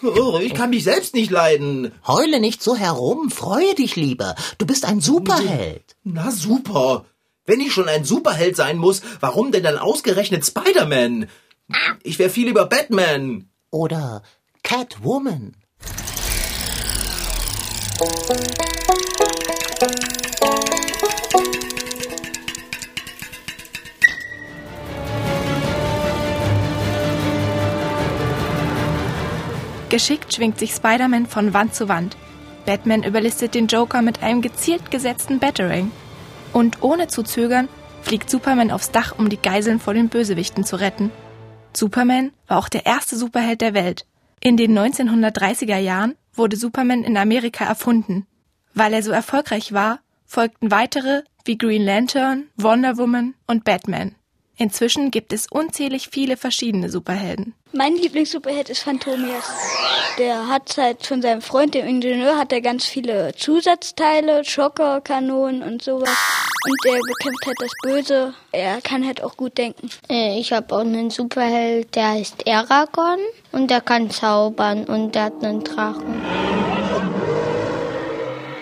Oh, 0.04 0.40
ich 0.42 0.54
kann 0.54 0.70
mich 0.70 0.84
selbst 0.84 1.16
nicht 1.16 1.32
leiden. 1.32 1.92
Heule 2.06 2.40
nicht 2.40 2.62
so 2.62 2.76
herum, 2.76 3.32
freue 3.32 3.74
dich 3.74 3.96
lieber. 3.96 4.36
Du 4.58 4.66
bist 4.66 4.86
ein 4.86 5.02
Superheld. 5.02 5.96
Na 6.04 6.30
super. 6.32 7.06
Wenn 7.46 7.62
ich 7.62 7.74
schon 7.74 7.90
ein 7.90 8.04
Superheld 8.04 8.56
sein 8.56 8.78
muss, 8.78 9.02
warum 9.22 9.52
denn 9.52 9.64
dann 9.64 9.78
ausgerechnet 9.78 10.46
Spider-Man? 10.46 11.28
Ich 12.04 12.20
wäre 12.20 12.30
viel 12.30 12.48
lieber 12.48 12.66
Batman. 12.66 13.50
Oder 13.72 14.22
Catwoman. 14.64 15.56
Geschickt 29.98 30.32
schwingt 30.32 30.60
sich 30.60 30.74
Spider-Man 30.74 31.26
von 31.26 31.56
Wand 31.56 31.74
zu 31.74 31.90
Wand. 31.90 32.18
Batman 32.68 33.02
überlistet 33.02 33.56
den 33.56 33.66
Joker 33.66 34.04
mit 34.04 34.22
einem 34.22 34.44
gezielt 34.44 34.92
gesetzten 34.92 35.40
Batarang. 35.40 35.92
Und 36.54 36.84
ohne 36.84 37.08
zu 37.08 37.24
zögern 37.24 37.68
fliegt 38.04 38.30
Superman 38.30 38.70
aufs 38.70 38.92
Dach, 38.92 39.16
um 39.18 39.28
die 39.28 39.42
Geiseln 39.42 39.80
vor 39.80 39.96
den 39.96 40.10
Bösewichten 40.10 40.64
zu 40.64 40.76
retten. 40.76 41.10
Superman 41.74 42.32
war 42.46 42.60
auch 42.60 42.70
der 42.70 42.86
erste 42.86 43.18
Superheld 43.18 43.62
der 43.62 43.74
Welt. 43.74 44.06
In 44.40 44.56
den 44.56 44.78
1930er 44.78 45.80
Jahren 45.80 46.14
wurde 46.32 46.58
Superman 46.58 47.04
in 47.04 47.18
Amerika 47.18 47.66
erfunden. 47.66 48.28
Weil 48.76 48.94
er 48.94 49.02
so 49.02 49.10
erfolgreich 49.10 49.74
war, 49.74 50.02
folgten 50.28 50.70
weitere 50.70 51.24
wie 51.44 51.58
Green 51.58 51.84
Lantern, 51.84 52.44
Wonder 52.56 53.00
Woman 53.00 53.34
und 53.48 53.64
Batman. 53.64 54.14
Inzwischen 54.60 55.12
gibt 55.12 55.34
es 55.34 55.46
unzählig 55.50 56.10
viele 56.12 56.36
verschiedene 56.36 56.90
Superhelden. 56.90 57.54
Mein 57.74 57.96
Lieblingssuperheld 57.96 58.70
ist 58.70 58.84
Phantomias. 58.84 59.44
Der 60.18 60.48
hat 60.48 60.76
halt 60.78 61.06
von 61.06 61.22
seinem 61.22 61.42
Freund, 61.42 61.76
dem 61.76 61.86
Ingenieur, 61.86 62.38
hat 62.38 62.52
er 62.52 62.62
ganz 62.62 62.86
viele 62.86 63.36
Zusatzteile, 63.36 64.44
Schocker, 64.44 65.02
Kanonen 65.02 65.62
und 65.62 65.84
sowas. 65.84 66.10
Und 66.66 66.76
der 66.86 66.94
bekämpft 66.94 67.46
halt 67.46 67.58
das 67.60 67.72
Böse. 67.84 68.34
Er 68.52 68.82
kann 68.82 69.06
halt 69.06 69.22
auch 69.24 69.38
gut 69.38 69.58
denken. 69.60 69.90
Äh, 70.10 70.40
Ich 70.40 70.52
habe 70.54 70.74
auch 70.74 70.80
einen 70.80 71.12
Superheld, 71.12 71.94
der 71.96 72.10
heißt 72.12 72.48
Eragon 72.48 73.20
und 73.52 73.70
der 73.70 73.82
kann 73.82 74.10
zaubern 74.10 74.86
und 74.86 75.14
der 75.14 75.26
hat 75.26 75.44
einen 75.44 75.64
Drachen. 75.64 76.22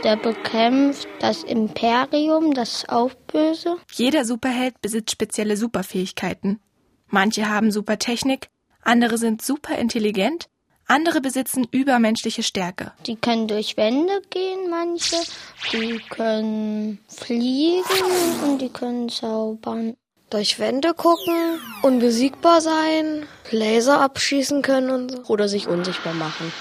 Der 0.06 0.18
bekämpft 0.18 1.08
das 1.20 1.44
Imperium, 1.44 2.54
das 2.54 2.76
ist 2.76 2.90
auch 2.90 3.10
böse. 3.26 3.78
Jeder 3.92 4.24
Superheld 4.24 4.80
besitzt 4.80 5.10
spezielle 5.10 5.58
Superfähigkeiten. 5.58 6.60
Manche 7.08 7.50
haben 7.50 7.72
Supertechnik, 7.72 8.50
andere 8.84 9.18
sind 9.18 9.42
superintelligent, 9.42 10.46
andere 10.86 11.22
besitzen 11.22 11.68
übermenschliche 11.72 12.44
Stärke. 12.44 12.92
Die 13.08 13.16
können 13.16 13.48
durch 13.48 13.78
Wände 13.78 14.22
gehen, 14.30 14.70
manche. 14.70 15.16
Die 15.74 16.00
können 16.12 17.00
fliegen 17.08 17.82
und 18.44 18.62
die 18.62 18.70
können 18.70 19.10
zaubern. 19.10 19.98
Durch 20.30 20.60
Wände 20.60 20.94
gucken, 20.94 21.60
unbesiegbar 21.82 22.62
sein, 22.62 23.26
Laser 23.50 24.02
abschießen 24.02 24.62
können 24.62 24.92
und 24.92 25.10
so. 25.10 25.34
Oder 25.34 25.48
sich 25.48 25.68
unsichtbar 25.68 26.14
machen. 26.14 26.54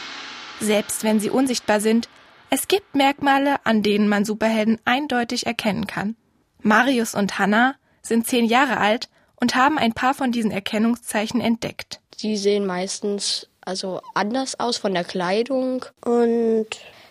Selbst 0.60 1.04
wenn 1.04 1.20
sie 1.20 1.28
unsichtbar 1.28 1.80
sind, 1.80 2.08
es 2.54 2.68
gibt 2.68 2.94
Merkmale, 2.94 3.56
an 3.66 3.82
denen 3.82 4.08
man 4.08 4.24
Superhelden 4.24 4.78
eindeutig 4.84 5.44
erkennen 5.44 5.88
kann. 5.88 6.14
Marius 6.62 7.16
und 7.16 7.40
Hannah 7.40 7.74
sind 8.00 8.28
zehn 8.28 8.44
Jahre 8.44 8.76
alt 8.76 9.08
und 9.40 9.56
haben 9.56 9.76
ein 9.76 9.92
paar 9.92 10.14
von 10.14 10.30
diesen 10.30 10.52
Erkennungszeichen 10.52 11.40
entdeckt. 11.40 12.00
Die 12.20 12.36
sehen 12.36 12.64
meistens 12.64 13.48
also 13.60 14.00
anders 14.14 14.60
aus 14.60 14.76
von 14.76 14.94
der 14.94 15.02
Kleidung. 15.02 15.84
Und 16.04 16.68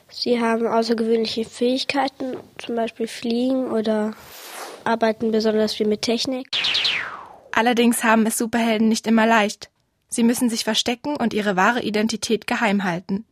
sie 0.10 0.40
haben 0.40 0.66
außergewöhnliche 0.66 1.44
Fähigkeiten, 1.44 2.38
zum 2.58 2.78
Beispiel 2.78 3.08
fliegen 3.08 3.70
oder 3.70 4.14
arbeiten 4.86 5.34
besonders 5.34 5.74
viel 5.74 5.88
mit 5.88 6.04
Technik. 6.04 6.48
Allerdings 7.52 8.02
haben 8.06 8.26
es 8.26 8.38
Superhelden 8.38 8.88
nicht 8.88 9.08
immer 9.08 9.26
leicht. 9.26 9.70
Sie 10.08 10.24
müssen 10.24 10.50
sich 10.50 10.64
verstecken 10.64 11.18
und 11.18 11.34
ihre 11.34 11.58
wahre 11.58 11.82
Identität 11.82 12.48
geheim 12.48 12.86
halten. 12.86 13.26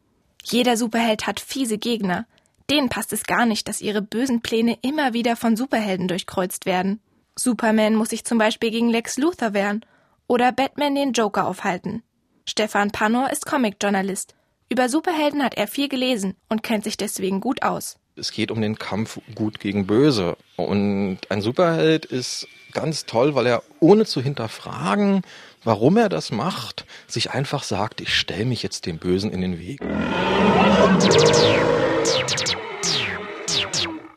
Jeder 0.44 0.78
Superheld 0.78 1.28
hat 1.28 1.40
fiese 1.40 1.78
Gegner. 1.78 2.26
Denen 2.70 2.90
passt 2.90 3.14
es 3.14 3.24
gar 3.24 3.46
nicht, 3.46 3.68
dass 3.68 3.82
ihre 3.82 4.02
bösen 4.02 4.42
Pläne 4.42 4.78
immer 4.82 5.14
wieder 5.14 5.36
von 5.36 5.58
Superhelden 5.58 6.08
durchkreuzt 6.08 6.66
werden. 6.66 7.02
Superman 7.38 7.96
muss 7.96 8.10
sich 8.10 8.26
zum 8.26 8.38
Beispiel 8.38 8.72
gegen 8.72 8.90
Lex 8.90 9.18
Luthor 9.18 9.54
wehren 9.54 9.86
oder 10.28 10.52
Batman 10.52 10.96
den 10.96 11.14
Joker 11.14 11.48
aufhalten. 11.48 12.04
Stefan 12.46 12.92
Pannor 12.92 13.30
ist 13.32 13.46
Comicjournalist. 13.46 14.36
Über 14.70 14.88
Superhelden 14.88 15.44
hat 15.44 15.56
er 15.56 15.68
viel 15.68 15.90
gelesen 15.90 16.36
und 16.48 16.64
kennt 16.64 16.86
sich 16.86 16.98
deswegen 16.98 17.42
gut 17.42 17.62
aus. 17.62 17.98
Es 18.16 18.32
geht 18.32 18.52
um 18.52 18.62
den 18.62 18.78
Kampf 18.78 19.20
gut 19.36 19.60
gegen 19.60 19.88
böse. 19.88 20.38
Und 20.56 21.20
ein 21.30 21.42
Superheld 21.42 22.06
ist 22.06 22.48
ganz 22.72 23.06
toll, 23.06 23.36
weil 23.36 23.48
er 23.48 23.64
ohne 23.80 24.06
zu 24.06 24.22
hinterfragen, 24.22 25.24
warum 25.64 25.98
er 25.98 26.10
das 26.10 26.32
macht, 26.32 26.86
sich 27.08 27.32
einfach 27.32 27.64
sagt, 27.64 28.02
ich 28.02 28.16
stelle 28.16 28.46
mich 28.46 28.64
jetzt 28.64 28.86
dem 28.86 28.98
Bösen 28.98 29.32
in 29.32 29.42
den 29.42 29.60
Weg. 29.60 29.82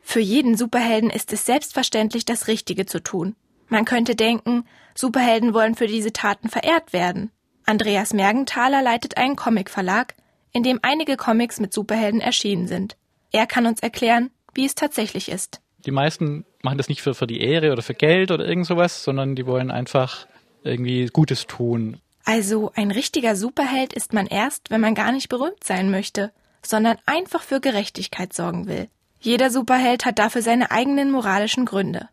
Für 0.03 0.21
jeden 0.21 0.57
Superhelden 0.57 1.11
ist 1.11 1.33
es 1.33 1.45
selbstverständlich, 1.45 2.25
das 2.25 2.47
Richtige 2.47 2.87
zu 2.87 3.03
tun. 3.03 3.35
Man 3.69 3.85
könnte 3.85 4.15
denken, 4.15 4.65
Superhelden 4.95 5.55
wollen 5.55 5.75
für 5.75 5.89
diese 5.89 6.13
Taten 6.13 6.49
verehrt 6.49 6.93
werden. 6.93 7.31
Andreas 7.67 8.13
Mergenthaler 8.13 8.83
leitet 8.83 9.17
einen 9.17 9.37
Comicverlag, 9.37 10.15
in 10.53 10.63
dem 10.63 10.79
einige 10.83 11.17
Comics 11.17 11.59
mit 11.59 11.73
Superhelden 11.73 12.21
erschienen 12.21 12.69
sind. 12.69 12.97
Er 13.33 13.47
kann 13.47 13.67
uns 13.67 13.81
erklären, 13.81 14.31
wie 14.55 14.65
es 14.65 14.77
tatsächlich 14.77 15.29
ist. 15.29 15.61
Die 15.85 15.91
meisten 15.91 16.45
machen 16.63 16.79
das 16.79 16.89
nicht 16.89 17.03
für, 17.03 17.15
für 17.15 17.27
die 17.27 17.41
Ehre 17.41 17.73
oder 17.73 17.83
für 17.83 17.95
Geld 17.95 18.31
oder 18.31 18.47
irgend 18.47 18.67
sowas, 18.67 19.03
sondern 19.03 19.35
die 19.35 19.47
wollen 19.47 19.71
einfach 19.71 20.27
irgendwie 20.65 21.07
Gutes 21.07 21.47
tun. 21.47 21.99
Also 22.25 22.73
ein 22.75 22.91
richtiger 22.91 23.37
Superheld 23.37 23.93
ist 23.93 24.13
man 24.13 24.27
erst, 24.27 24.71
wenn 24.71 24.81
man 24.81 24.95
gar 24.95 25.13
nicht 25.13 25.29
berühmt 25.29 25.63
sein 25.63 25.91
möchte, 25.91 26.33
sondern 26.65 26.97
einfach 27.07 27.43
für 27.43 27.61
Gerechtigkeit 27.61 28.33
sorgen 28.33 28.67
will. 28.67 28.89
Jeder 29.21 29.51
Superheld 29.51 30.05
hat 30.05 30.19
dafür 30.19 30.43
seine 30.43 30.71
eigenen 30.71 31.11
moralischen 31.11 31.67
Gründe. 31.67 32.09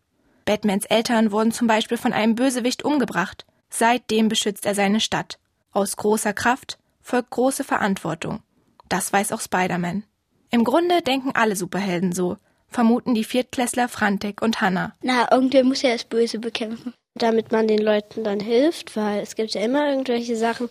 Batmans 0.46 0.86
Eltern 0.86 1.32
wurden 1.32 1.52
zum 1.52 1.68
Beispiel 1.68 1.98
von 1.98 2.14
einem 2.14 2.36
Bösewicht 2.36 2.84
umgebracht. 2.84 3.46
Seitdem 3.70 4.28
beschützt 4.28 4.66
er 4.66 4.76
seine 4.76 5.00
Stadt. 5.00 5.40
Aus 5.72 5.96
großer 5.96 6.34
Kraft 6.34 6.78
folgt 7.02 7.30
große 7.30 7.64
Verantwortung. 7.64 8.42
Das 8.90 9.14
weiß 9.14 9.32
auch 9.32 9.42
Spider-Man. 9.42 10.04
Im 10.50 10.66
Grunde 10.66 11.02
denken 11.02 11.32
alle 11.34 11.56
Superhelden 11.56 12.12
so, 12.12 12.38
vermuten 12.68 13.14
die 13.16 13.24
Viertklässler 13.24 13.88
Frantek 13.88 14.42
und 14.42 14.60
Hannah. 14.60 14.94
Na, 15.02 15.32
irgendwer 15.32 15.64
muss 15.64 15.82
ja 15.82 15.94
das 15.94 16.04
Böse 16.04 16.40
bekämpfen. 16.40 16.94
Damit 17.16 17.52
man 17.52 17.68
den 17.68 17.82
Leuten 17.82 18.24
dann 18.24 18.40
hilft, 18.40 18.96
weil 18.96 19.22
es 19.22 19.36
gibt 19.36 19.54
ja 19.54 19.62
immer 19.62 19.90
irgendwelche 19.90 20.36
Sachen, 20.36 20.70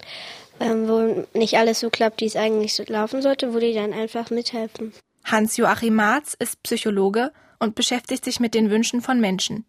ähm, 0.58 0.88
wo 0.88 1.26
nicht 1.38 1.58
alles 1.58 1.80
so 1.80 1.90
klappt, 1.90 2.20
wie 2.20 2.26
es 2.26 2.36
eigentlich 2.36 2.74
so 2.74 2.82
laufen 2.86 3.22
sollte, 3.22 3.54
wo 3.54 3.58
die 3.58 3.74
dann 3.74 3.92
einfach 3.92 4.30
mithelfen. 4.30 4.92
Hans-Joachim 5.24 5.94
Marz 5.94 6.34
ist 6.38 6.62
Psychologe 6.62 7.32
und 7.58 7.74
beschäftigt 7.74 8.24
sich 8.24 8.40
mit 8.40 8.54
den 8.54 8.70
Wünschen 8.70 9.02
von 9.02 9.20
Menschen. 9.20 9.66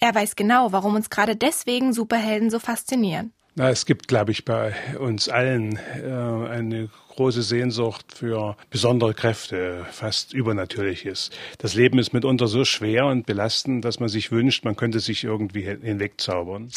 Er 0.00 0.14
weiß 0.14 0.34
genau, 0.36 0.72
warum 0.72 0.94
uns 0.94 1.10
gerade 1.10 1.36
deswegen 1.36 1.92
Superhelden 1.92 2.50
so 2.50 2.58
faszinieren. 2.58 3.32
Na, 3.56 3.70
es 3.70 3.86
gibt, 3.86 4.08
glaube 4.08 4.32
ich, 4.32 4.44
bei 4.44 4.74
uns 4.98 5.28
allen 5.28 5.76
äh, 5.76 6.48
eine 6.48 6.88
große 7.10 7.42
Sehnsucht 7.42 8.06
für 8.12 8.56
besondere 8.68 9.14
Kräfte, 9.14 9.86
fast 9.92 10.32
Übernatürliches. 10.34 11.30
Das 11.58 11.74
Leben 11.74 12.00
ist 12.00 12.12
mitunter 12.12 12.48
so 12.48 12.64
schwer 12.64 13.06
und 13.06 13.26
belastend, 13.26 13.84
dass 13.84 14.00
man 14.00 14.08
sich 14.08 14.32
wünscht, 14.32 14.64
man 14.64 14.74
könnte 14.74 14.98
sich 14.98 15.22
irgendwie 15.22 15.62
hinwegzaubern. 15.62 16.70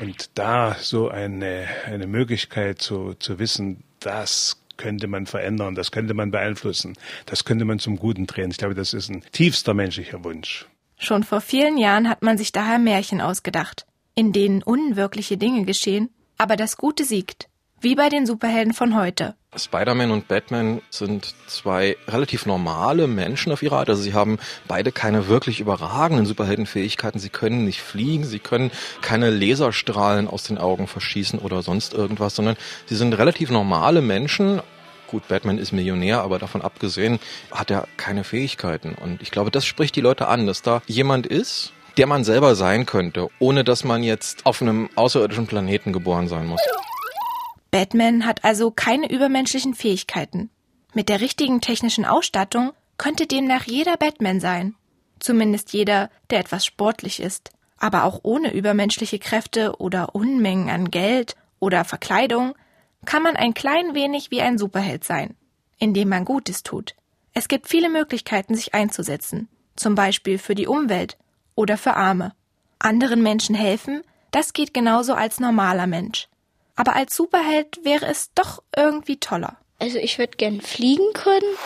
Und 0.00 0.30
da 0.34 0.74
so 0.80 1.08
eine, 1.08 1.68
eine 1.86 2.08
Möglichkeit 2.08 2.82
zu, 2.82 3.14
zu 3.14 3.38
wissen, 3.38 3.84
das 4.00 4.60
könnte 4.76 5.06
man 5.06 5.26
verändern, 5.26 5.76
das 5.76 5.92
könnte 5.92 6.14
man 6.14 6.32
beeinflussen, 6.32 6.94
das 7.26 7.44
könnte 7.44 7.64
man 7.64 7.78
zum 7.78 7.96
Guten 7.96 8.26
drehen. 8.26 8.50
Ich 8.50 8.56
glaube, 8.56 8.74
das 8.74 8.92
ist 8.92 9.08
ein 9.08 9.22
tiefster 9.30 9.72
menschlicher 9.72 10.24
Wunsch. 10.24 10.66
Schon 10.98 11.22
vor 11.22 11.40
vielen 11.40 11.78
Jahren 11.78 12.08
hat 12.08 12.22
man 12.22 12.38
sich 12.38 12.50
daher 12.50 12.80
Märchen 12.80 13.20
ausgedacht, 13.20 13.86
in 14.14 14.32
denen 14.32 14.62
unwirkliche 14.62 15.36
Dinge 15.36 15.64
geschehen, 15.64 16.10
aber 16.38 16.56
das 16.56 16.76
Gute 16.76 17.04
siegt. 17.04 17.48
Wie 17.80 17.96
bei 17.96 18.08
den 18.08 18.24
Superhelden 18.24 18.72
von 18.72 18.96
heute. 18.96 19.34
Spider-Man 19.54 20.10
und 20.10 20.26
Batman 20.26 20.80
sind 20.88 21.34
zwei 21.46 21.96
relativ 22.08 22.46
normale 22.46 23.06
Menschen 23.06 23.52
auf 23.52 23.62
ihre 23.62 23.76
Art. 23.76 23.90
Also 23.90 24.02
sie 24.02 24.14
haben 24.14 24.38
beide 24.66 24.90
keine 24.90 25.28
wirklich 25.28 25.60
überragenden 25.60 26.24
Superheldenfähigkeiten. 26.24 27.20
Sie 27.20 27.28
können 27.28 27.64
nicht 27.64 27.82
fliegen, 27.82 28.24
sie 28.24 28.38
können 28.38 28.70
keine 29.02 29.30
Laserstrahlen 29.30 30.28
aus 30.28 30.44
den 30.44 30.56
Augen 30.56 30.86
verschießen 30.86 31.38
oder 31.38 31.62
sonst 31.62 31.92
irgendwas, 31.92 32.34
sondern 32.34 32.56
sie 32.86 32.96
sind 32.96 33.12
relativ 33.12 33.50
normale 33.50 34.00
Menschen. 34.00 34.62
Gut, 35.08 35.28
Batman 35.28 35.58
ist 35.58 35.72
Millionär, 35.72 36.22
aber 36.22 36.38
davon 36.38 36.62
abgesehen 36.62 37.20
hat 37.50 37.70
er 37.70 37.86
keine 37.96 38.24
Fähigkeiten. 38.24 38.94
Und 38.94 39.20
ich 39.20 39.30
glaube, 39.30 39.50
das 39.50 39.66
spricht 39.66 39.94
die 39.94 40.00
Leute 40.00 40.28
an, 40.28 40.46
dass 40.46 40.62
da 40.62 40.80
jemand 40.86 41.26
ist, 41.26 41.74
der 41.96 42.06
man 42.06 42.24
selber 42.24 42.54
sein 42.54 42.86
könnte, 42.86 43.28
ohne 43.38 43.64
dass 43.64 43.84
man 43.84 44.02
jetzt 44.02 44.46
auf 44.46 44.60
einem 44.60 44.88
außerirdischen 44.94 45.46
Planeten 45.46 45.92
geboren 45.92 46.28
sein 46.28 46.46
muss. 46.46 46.60
Batman 47.70 48.24
hat 48.24 48.44
also 48.44 48.70
keine 48.70 49.10
übermenschlichen 49.10 49.74
Fähigkeiten. 49.74 50.50
Mit 50.92 51.08
der 51.08 51.20
richtigen 51.20 51.60
technischen 51.60 52.04
Ausstattung 52.04 52.72
könnte 52.98 53.26
demnach 53.26 53.64
jeder 53.64 53.96
Batman 53.96 54.40
sein. 54.40 54.76
Zumindest 55.18 55.72
jeder, 55.72 56.10
der 56.30 56.40
etwas 56.40 56.64
sportlich 56.64 57.20
ist. 57.20 57.50
Aber 57.78 58.04
auch 58.04 58.20
ohne 58.22 58.54
übermenschliche 58.54 59.18
Kräfte 59.18 59.80
oder 59.80 60.14
Unmengen 60.14 60.70
an 60.70 60.90
Geld 60.90 61.34
oder 61.58 61.84
Verkleidung 61.84 62.54
kann 63.04 63.22
man 63.22 63.36
ein 63.36 63.54
klein 63.54 63.94
wenig 63.94 64.30
wie 64.30 64.40
ein 64.40 64.58
Superheld 64.58 65.04
sein, 65.04 65.36
indem 65.78 66.08
man 66.08 66.24
Gutes 66.24 66.62
tut. 66.62 66.94
Es 67.32 67.48
gibt 67.48 67.68
viele 67.68 67.90
Möglichkeiten, 67.90 68.54
sich 68.54 68.74
einzusetzen, 68.74 69.48
zum 69.74 69.96
Beispiel 69.96 70.38
für 70.38 70.54
die 70.54 70.68
Umwelt 70.68 71.18
oder 71.54 71.76
für 71.76 71.94
Arme. 71.94 72.32
Anderen 72.78 73.22
Menschen 73.22 73.54
helfen, 73.54 74.02
das 74.30 74.52
geht 74.52 74.74
genauso 74.74 75.14
als 75.14 75.40
normaler 75.40 75.86
Mensch. 75.86 76.28
Aber 76.76 76.96
als 76.96 77.14
Superheld 77.14 77.84
wäre 77.84 78.06
es 78.06 78.32
doch 78.34 78.62
irgendwie 78.76 79.18
toller. 79.18 79.56
Also 79.78 79.98
ich 79.98 80.18
würde 80.18 80.36
gern 80.36 80.60
fliegen 80.60 81.12
können 81.12 81.56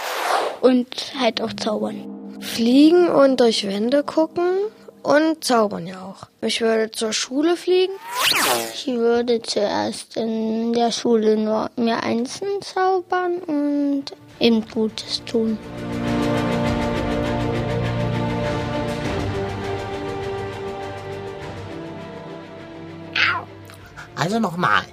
und 0.61 1.14
halt 1.18 1.40
auch 1.40 1.52
zaubern. 1.52 2.38
Fliegen 2.40 3.09
und 3.09 3.40
durch 3.40 3.66
Wände 3.66 4.04
gucken 4.04 4.59
und 5.02 5.45
zaubern 5.45 5.87
ja 5.87 6.02
auch. 6.02 6.28
Ich 6.42 6.61
würde 6.61 6.90
zur 6.90 7.12
Schule 7.12 7.57
fliegen. 7.57 7.95
Ich 8.75 8.87
würde 8.87 9.40
zuerst 9.42 10.16
in 10.16 10.73
der 10.73 10.92
Schule 10.92 11.37
nur 11.37 11.71
mir 11.76 12.02
einzeln 12.02 12.61
zaubern 12.61 13.38
und 13.38 14.04
eben 14.40 14.66
Gutes 14.68 15.23
tun. 15.25 15.59
Also 24.19 24.41
nochmal. 24.41 24.85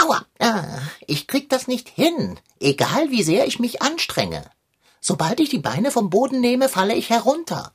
Aua, 0.00 0.24
ah, 0.38 0.78
ich 1.08 1.26
krieg 1.26 1.48
das 1.48 1.66
nicht 1.66 1.88
hin, 1.88 2.38
egal 2.60 3.10
wie 3.10 3.24
sehr 3.24 3.46
ich 3.48 3.58
mich 3.58 3.82
anstrenge. 3.82 4.44
Sobald 5.00 5.40
ich 5.40 5.48
die 5.48 5.58
Beine 5.58 5.90
vom 5.90 6.10
Boden 6.10 6.40
nehme, 6.40 6.68
falle 6.68 6.94
ich 6.94 7.10
herunter. 7.10 7.72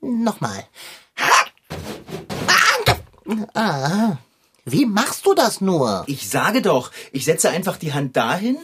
Nochmal. 0.00 0.64
Ah, 3.52 4.16
wie 4.64 4.86
machst 4.86 5.26
du 5.26 5.34
das 5.34 5.60
nur? 5.60 6.04
Ich 6.06 6.30
sage 6.30 6.62
doch, 6.62 6.90
ich 7.12 7.26
setze 7.26 7.50
einfach 7.50 7.76
die 7.76 7.92
Hand 7.92 8.16
dahin 8.16 8.56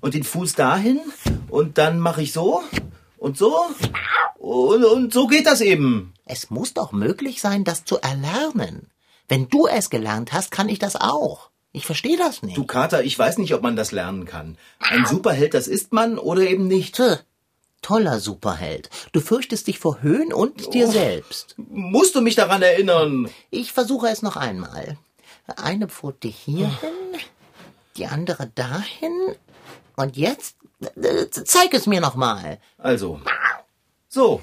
und 0.00 0.14
den 0.14 0.24
Fuß 0.24 0.54
dahin 0.54 1.00
und 1.50 1.76
dann 1.76 2.00
mache 2.00 2.22
ich 2.22 2.32
so 2.32 2.62
und 3.22 3.38
so 3.38 3.56
und, 4.38 4.84
und 4.84 5.12
so 5.12 5.28
geht 5.28 5.46
das 5.46 5.60
eben. 5.60 6.12
Es 6.24 6.50
muss 6.50 6.74
doch 6.74 6.90
möglich 6.92 7.40
sein, 7.40 7.62
das 7.62 7.84
zu 7.84 7.98
erlernen. 8.00 8.90
Wenn 9.28 9.48
du 9.48 9.66
es 9.66 9.90
gelernt 9.90 10.32
hast, 10.32 10.50
kann 10.50 10.68
ich 10.68 10.80
das 10.80 10.96
auch. 10.96 11.50
Ich 11.70 11.86
verstehe 11.86 12.18
das 12.18 12.42
nicht. 12.42 12.56
Du 12.56 12.66
Kater, 12.66 13.04
ich 13.04 13.18
weiß 13.18 13.38
nicht, 13.38 13.54
ob 13.54 13.62
man 13.62 13.76
das 13.76 13.92
lernen 13.92 14.26
kann. 14.26 14.58
Ein 14.80 15.06
Superheld, 15.06 15.54
das 15.54 15.68
ist 15.68 15.92
man 15.92 16.18
oder 16.18 16.42
eben 16.42 16.66
nicht. 16.66 16.96
Tö, 16.96 17.16
Toller 17.80 18.18
Superheld. 18.18 18.90
Du 19.12 19.20
fürchtest 19.20 19.68
dich 19.68 19.78
vor 19.78 20.02
Höhen 20.02 20.32
und 20.32 20.66
oh, 20.66 20.70
dir 20.70 20.88
selbst. 20.88 21.54
Musst 21.56 22.14
du 22.14 22.20
mich 22.20 22.34
daran 22.34 22.62
erinnern? 22.62 23.30
Ich 23.50 23.72
versuche 23.72 24.08
es 24.08 24.22
noch 24.22 24.36
einmal. 24.36 24.98
Eine 25.56 25.88
Pfote 25.88 26.28
hierhin, 26.28 27.16
die 27.96 28.06
andere 28.06 28.48
dahin. 28.54 29.12
Und 29.96 30.16
jetzt 30.16 30.56
äh, 30.80 31.28
zeig 31.30 31.74
es 31.74 31.86
mir 31.86 32.00
noch 32.00 32.14
mal. 32.14 32.58
Also. 32.78 33.20
So. 34.08 34.42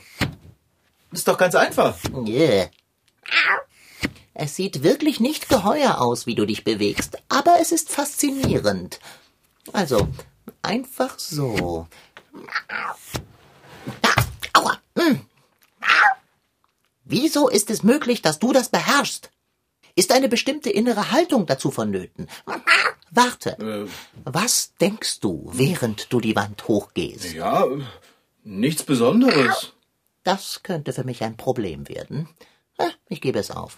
Ist 1.12 1.27
doch 1.27 1.38
ganz 1.38 1.56
einfach. 1.56 1.98
Yeah. 2.27 2.70
Es 4.34 4.56
sieht 4.56 4.84
wirklich 4.84 5.20
nicht 5.20 5.50
geheuer 5.50 6.00
aus, 6.00 6.25
wie 6.25 6.36
du 6.36 6.46
dich 6.46 6.63
bewegst, 6.63 7.18
aber 7.27 7.58
es 7.60 7.72
ist 7.72 7.89
faszinierend. 7.89 9.00
Also, 9.74 10.08
einfach 10.62 11.20
so. 11.20 11.88
Aua. 14.53 14.77
Hm. 14.98 15.25
Wieso 17.03 17.50
ist 17.50 17.70
es 17.70 17.84
möglich, 17.84 18.22
dass 18.22 18.39
du 18.39 18.53
das 18.53 18.70
beherrschst? 18.70 19.32
Ist 19.96 20.12
eine 20.13 20.29
bestimmte 20.29 20.70
innere 20.70 21.12
Haltung 21.12 21.46
dazu 21.46 21.72
vonnöten? 21.72 22.29
Warte. 23.11 23.57
Äh. 23.59 23.87
Was 24.25 24.73
denkst 24.79 25.19
du, 25.19 25.49
während 25.53 26.11
du 26.11 26.19
die 26.19 26.35
Wand 26.35 26.67
hochgehst? 26.67 27.33
Ja, 27.33 27.65
nichts 28.43 28.83
Besonderes. 28.83 29.73
Das 30.23 30.61
könnte 30.63 30.93
für 30.93 31.03
mich 31.03 31.23
ein 31.23 31.37
Problem 31.37 31.87
werden. 31.87 32.29
Ich 33.07 33.21
gebe 33.21 33.39
es 33.39 33.51
auf. 33.51 33.77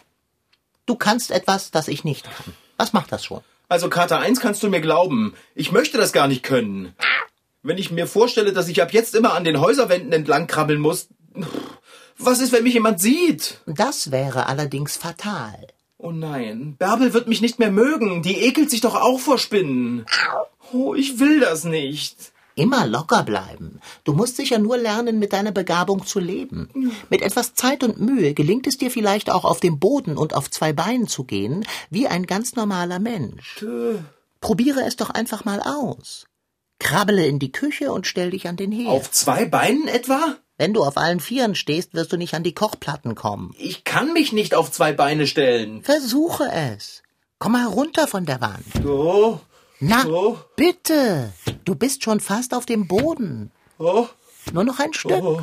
Du 0.86 0.96
kannst 0.96 1.32
etwas, 1.32 1.72
das 1.72 1.88
ich 1.88 2.04
nicht 2.04 2.26
kann. 2.26 2.54
Was 2.78 2.94
macht 2.94 3.12
das 3.12 3.24
schon? 3.24 3.42
Also, 3.70 3.90
Kater 3.90 4.20
1 4.20 4.42
kannst 4.42 4.62
du 4.64 4.70
mir 4.70 4.82
glauben. 4.82 5.34
Ich 5.56 5.72
möchte 5.72 5.98
das 5.98 6.12
gar 6.12 6.28
nicht 6.28 6.44
können. 6.44 6.94
Wenn 7.64 7.78
ich 7.78 7.92
mir 7.92 8.08
vorstelle, 8.08 8.54
dass 8.54 8.68
ich 8.68 8.82
ab 8.82 8.92
jetzt 8.92 9.16
immer 9.16 9.34
an 9.34 9.44
den 9.44 9.62
Häuserwänden 9.62 10.12
entlang 10.12 10.48
krabbeln 10.48 10.82
muss. 10.82 11.08
Was 12.18 12.42
ist, 12.42 12.52
wenn 12.52 12.64
mich 12.64 12.74
jemand 12.74 13.00
sieht? 13.00 13.62
Das 13.66 14.12
wäre 14.12 14.48
allerdings 14.48 14.98
fatal. 14.98 15.68
Oh 16.04 16.12
nein, 16.12 16.76
Bärbel 16.80 17.14
wird 17.14 17.28
mich 17.28 17.42
nicht 17.42 17.60
mehr 17.60 17.70
mögen. 17.70 18.24
Die 18.24 18.38
ekelt 18.38 18.72
sich 18.72 18.82
doch 18.82 18.96
auch 18.96 19.20
vor 19.20 19.38
Spinnen. 19.38 20.08
Oh, 20.74 20.96
ich 20.96 21.20
will 21.20 21.40
das 21.40 21.64
nicht. 21.64 22.32
Immer 22.56 22.88
locker 22.88 23.22
bleiben. 23.22 23.80
Du 24.04 24.14
musst 24.14 24.36
sicher 24.36 24.58
nur 24.58 24.78
lernen, 24.78 25.20
mit 25.20 25.32
deiner 25.32 25.52
Begabung 25.52 26.06
zu 26.06 26.20
leben. 26.20 26.92
Mit 27.12 27.22
etwas 27.22 27.54
Zeit 27.54 27.84
und 27.84 28.02
Mühe 28.02 28.34
gelingt 28.34 28.66
es 28.66 28.78
dir 28.78 28.90
vielleicht 28.90 29.30
auch 29.30 29.46
auf 29.46 29.60
dem 29.60 29.80
Boden 29.80 30.18
und 30.18 30.34
auf 30.34 30.50
zwei 30.50 30.74
Beinen 30.74 31.08
zu 31.08 31.24
gehen, 31.24 31.66
wie 31.92 32.08
ein 32.08 32.26
ganz 32.26 32.56
normaler 32.56 32.98
Mensch. 33.00 33.64
Probiere 34.42 34.82
es 34.82 34.96
doch 34.96 35.12
einfach 35.12 35.46
mal 35.46 35.62
aus. 35.62 36.26
Krabbele 36.80 37.28
in 37.28 37.38
die 37.38 37.52
Küche 37.52 37.92
und 37.92 38.08
stell 38.08 38.32
dich 38.32 38.48
an 38.48 38.58
den 38.58 38.72
Herd. 38.72 38.90
Auf 38.90 39.12
zwei 39.12 39.46
Beinen 39.46 39.88
etwa? 39.88 40.38
Wenn 40.62 40.76
du 40.76 40.84
auf 40.84 40.96
allen 40.98 41.20
Vieren 41.20 41.56
stehst, 41.56 41.96
wirst 41.96 42.14
du 42.14 42.18
nicht 42.18 42.36
an 42.36 42.44
die 42.44 42.54
Kochplatten 42.54 43.16
kommen. 43.16 43.56
Ich 43.58 43.84
kann 43.84 44.14
mich 44.14 44.32
nicht 44.32 44.54
auf 44.54 44.72
zwei 44.72 44.94
Beine 44.94 45.26
stellen. 45.26 45.82
Versuche 45.82 46.52
es. 46.52 47.02
Komm 47.40 47.54
mal 47.54 47.66
runter 47.66 48.06
von 48.06 48.28
der 48.28 48.42
Wand. 48.42 48.86
Oh. 48.86 49.40
Na, 49.80 50.06
oh. 50.06 50.38
bitte. 50.56 51.34
Du 51.66 51.74
bist 51.74 52.04
schon 52.04 52.20
fast 52.20 52.54
auf 52.54 52.68
dem 52.68 52.88
Boden. 52.88 53.50
Oh. 53.80 54.06
Nur 54.54 54.64
noch 54.64 54.78
ein 54.78 54.94
Stück. 54.94 55.24
Oh. 55.24 55.42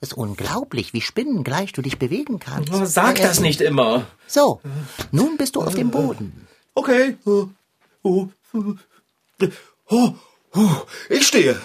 Ist 0.00 0.14
unglaublich, 0.14 0.92
wie 0.92 1.00
spinnengleich 1.00 1.72
du 1.72 1.82
dich 1.82 2.00
bewegen 2.00 2.40
kannst. 2.40 2.72
Sag 2.92 3.22
das 3.22 3.38
nicht 3.38 3.60
immer. 3.60 4.08
So, 4.26 4.60
nun 5.12 5.36
bist 5.36 5.54
du 5.54 5.62
auf 5.62 5.76
dem 5.76 5.92
Boden. 5.92 6.48
Okay. 6.74 7.16
Oh, 8.02 8.26
ich 11.08 11.24
stehe. 11.28 11.60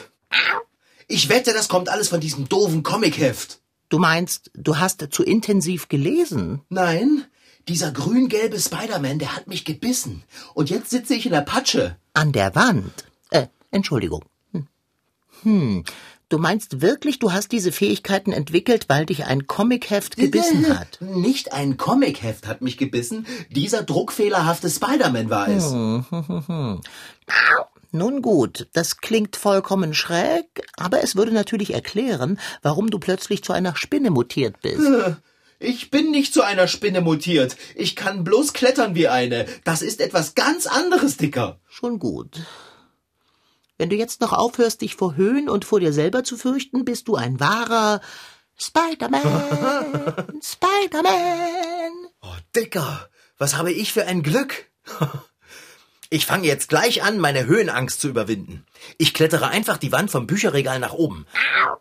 Ich 1.07 1.29
wette, 1.29 1.53
das 1.53 1.69
kommt 1.69 1.89
alles 1.89 2.09
von 2.09 2.19
diesem 2.19 2.49
doofen 2.49 2.83
Comicheft. 2.83 3.59
Du 3.89 3.97
meinst, 3.97 4.51
du 4.53 4.77
hast 4.77 5.07
zu 5.11 5.23
intensiv 5.23 5.87
gelesen? 5.87 6.61
Nein, 6.67 7.23
dieser 7.69 7.91
grün-gelbe 7.91 8.59
Spider-Man, 8.59 9.19
der 9.19 9.35
hat 9.35 9.47
mich 9.47 9.63
gebissen. 9.63 10.23
Und 10.53 10.69
jetzt 10.69 10.89
sitze 10.89 11.15
ich 11.15 11.25
in 11.25 11.31
der 11.31 11.41
Patsche. 11.41 11.95
An 12.13 12.33
der 12.33 12.55
Wand? 12.55 13.05
Äh, 13.29 13.47
Entschuldigung. 13.71 14.25
Hm. 14.51 14.67
hm. 15.43 15.83
Du 16.29 16.39
meinst 16.39 16.81
wirklich, 16.81 17.19
du 17.19 17.31
hast 17.31 17.53
diese 17.53 17.71
Fähigkeiten 17.71 18.33
entwickelt, 18.33 18.89
weil 18.89 19.05
dich 19.05 19.23
ein 19.23 19.47
Comicheft 19.47 20.17
gebissen 20.17 20.77
hat? 20.77 20.99
Nicht 20.99 21.53
ein 21.53 21.77
Comicheft 21.77 22.47
hat 22.47 22.61
mich 22.61 22.77
gebissen. 22.77 23.25
Dieser 23.49 23.83
druckfehlerhafte 23.83 24.69
Spider-Man 24.69 25.29
war 25.29 25.47
es. 25.47 25.71
Hm, 25.71 26.05
hm, 26.09 26.81
Nun 27.91 28.21
gut, 28.21 28.67
das 28.73 28.97
klingt 28.97 29.35
vollkommen 29.35 29.93
schräg, 29.93 30.45
aber 30.75 31.03
es 31.03 31.15
würde 31.15 31.31
natürlich 31.31 31.73
erklären, 31.73 32.39
warum 32.61 32.89
du 32.89 32.99
plötzlich 32.99 33.43
zu 33.43 33.53
einer 33.53 33.75
Spinne 33.75 34.11
mutiert 34.11 34.61
bist. 34.61 34.81
Ich 35.59 35.89
bin 35.89 36.11
nicht 36.11 36.35
zu 36.35 36.43
einer 36.43 36.67
Spinne 36.67 37.01
mutiert. 37.01 37.57
Ich 37.73 37.95
kann 37.95 38.23
bloß 38.23 38.53
klettern 38.53 38.93
wie 38.93 39.07
eine. 39.07 39.47
Das 39.63 39.81
ist 39.81 40.01
etwas 40.01 40.35
ganz 40.35 40.67
anderes, 40.67 41.17
Dicker. 41.17 41.59
Schon 41.67 41.97
gut. 41.97 42.41
Wenn 43.79 43.89
du 43.89 43.95
jetzt 43.95 44.21
noch 44.21 44.33
aufhörst, 44.33 44.81
dich 44.81 44.95
vor 44.95 45.15
Höhen 45.15 45.49
und 45.49 45.65
vor 45.65 45.79
dir 45.79 45.93
selber 45.93 46.23
zu 46.23 46.37
fürchten, 46.37 46.85
bist 46.85 47.07
du 47.07 47.15
ein 47.15 47.39
wahrer 47.39 48.01
Spider-Man. 48.57 49.21
Spider-Man. 50.43 51.91
Oh, 52.21 52.35
Dicker, 52.55 53.09
was 53.39 53.55
habe 53.55 53.71
ich 53.71 53.93
für 53.93 54.05
ein 54.05 54.21
Glück. 54.21 54.65
Ich 56.09 56.25
fange 56.25 56.47
jetzt 56.47 56.69
gleich 56.69 57.03
an, 57.03 57.19
meine 57.19 57.45
Höhenangst 57.47 57.99
zu 57.99 58.07
überwinden. 58.07 58.65
Ich 58.97 59.13
klettere 59.13 59.49
einfach 59.49 59.77
die 59.77 59.91
Wand 59.91 60.09
vom 60.09 60.25
Bücherregal 60.25 60.79
nach 60.79 60.93
oben. 60.93 61.25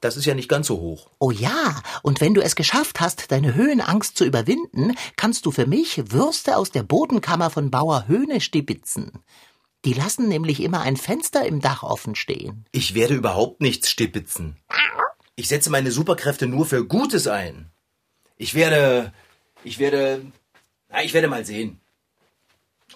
Das 0.00 0.16
ist 0.16 0.24
ja 0.24 0.34
nicht 0.34 0.48
ganz 0.48 0.66
so 0.66 0.80
hoch. 0.80 1.10
Oh 1.18 1.30
ja, 1.30 1.80
und 2.02 2.20
wenn 2.20 2.34
du 2.34 2.40
es 2.40 2.56
geschafft 2.56 3.00
hast, 3.00 3.30
deine 3.30 3.54
Höhenangst 3.54 4.16
zu 4.16 4.24
überwinden, 4.24 4.96
kannst 5.16 5.46
du 5.46 5.52
für 5.52 5.66
mich 5.66 6.10
Würste 6.10 6.56
aus 6.56 6.72
der 6.72 6.82
Bodenkammer 6.82 7.50
von 7.50 7.70
Bauer 7.70 8.08
Höhne 8.08 8.40
stibitzen. 8.40 9.12
Die 9.84 9.92
lassen 9.92 10.28
nämlich 10.28 10.60
immer 10.60 10.80
ein 10.80 10.96
Fenster 10.96 11.46
im 11.46 11.60
Dach 11.60 11.84
offen 11.84 12.16
stehen. 12.16 12.66
Ich 12.72 12.94
werde 12.94 13.14
überhaupt 13.14 13.60
nichts 13.60 13.88
stibitzen. 13.88 14.56
Ich 15.36 15.46
setze 15.46 15.70
meine 15.70 15.92
Superkräfte 15.92 16.48
nur 16.48 16.66
für 16.66 16.84
Gutes 16.84 17.28
ein. 17.28 17.70
Ich 18.36 18.54
werde. 18.54 19.12
Ich 19.62 19.78
werde. 19.78 20.26
Na, 20.88 21.04
ich 21.04 21.14
werde 21.14 21.28
mal 21.28 21.44
sehen. 21.44 21.80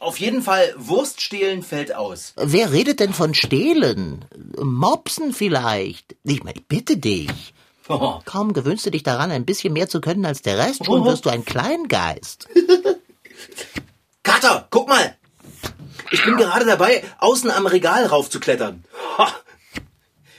Auf 0.00 0.18
jeden 0.18 0.42
Fall, 0.42 0.74
Wurst 0.78 1.20
stehlen 1.20 1.62
fällt 1.62 1.94
aus. 1.94 2.32
Wer 2.36 2.72
redet 2.72 3.00
denn 3.00 3.12
von 3.12 3.34
stehlen? 3.34 4.24
Mopsen 4.56 5.34
vielleicht. 5.34 6.16
Ich 6.24 6.42
meine, 6.42 6.60
bitte 6.66 6.96
dich. 6.96 7.30
Oh. 7.92 8.20
Kaum 8.24 8.52
gewöhnst 8.52 8.86
du 8.86 8.90
dich 8.90 9.02
daran, 9.02 9.32
ein 9.32 9.44
bisschen 9.44 9.72
mehr 9.72 9.88
zu 9.88 10.00
können 10.00 10.24
als 10.24 10.42
der 10.42 10.58
Rest, 10.58 10.84
schon 10.84 11.00
oh. 11.00 11.04
wirst 11.06 11.26
du 11.26 11.30
ein 11.30 11.44
Kleingeist. 11.44 12.46
Kater, 14.22 14.68
guck 14.70 14.88
mal! 14.88 15.16
Ich 16.12 16.24
bin 16.24 16.36
gerade 16.36 16.64
dabei, 16.66 17.02
außen 17.18 17.50
am 17.50 17.66
Regal 17.66 18.06
raufzuklettern. 18.06 18.84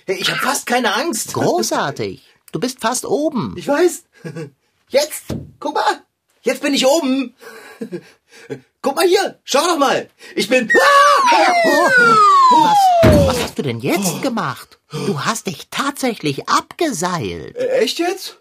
Hey, 0.06 0.15
ich 0.15 0.30
habe 0.32 0.39
fast 0.39 0.65
keine 0.65 0.95
Angst. 0.95 1.34
Großartig. 1.34 2.26
Du 2.54 2.60
bist 2.62 2.80
fast 2.80 3.06
oben. 3.06 3.56
Ich 3.58 3.67
weiß. 3.67 4.06
Jetzt, 4.88 5.36
guck 5.60 5.76
mal. 5.76 6.04
Jetzt 6.43 6.62
bin 6.62 6.74
ich 6.74 6.88
oben. 6.88 7.36
Guck 8.81 8.95
mal 8.95 9.07
hier, 9.07 9.39
schau 9.43 9.65
doch 9.65 9.77
mal. 9.77 10.09
Ich 10.35 10.49
bin. 10.49 10.67
Was, 12.51 12.77
was 13.27 13.43
hast 13.43 13.57
du 13.57 13.61
denn 13.63 13.79
jetzt 13.79 14.21
gemacht? 14.21 14.79
Du 14.89 15.21
hast 15.21 15.47
dich 15.47 15.69
tatsächlich 15.69 16.49
abgeseilt. 16.49 17.55
Äh, 17.55 17.79
echt 17.79 17.99
jetzt? 17.99 18.37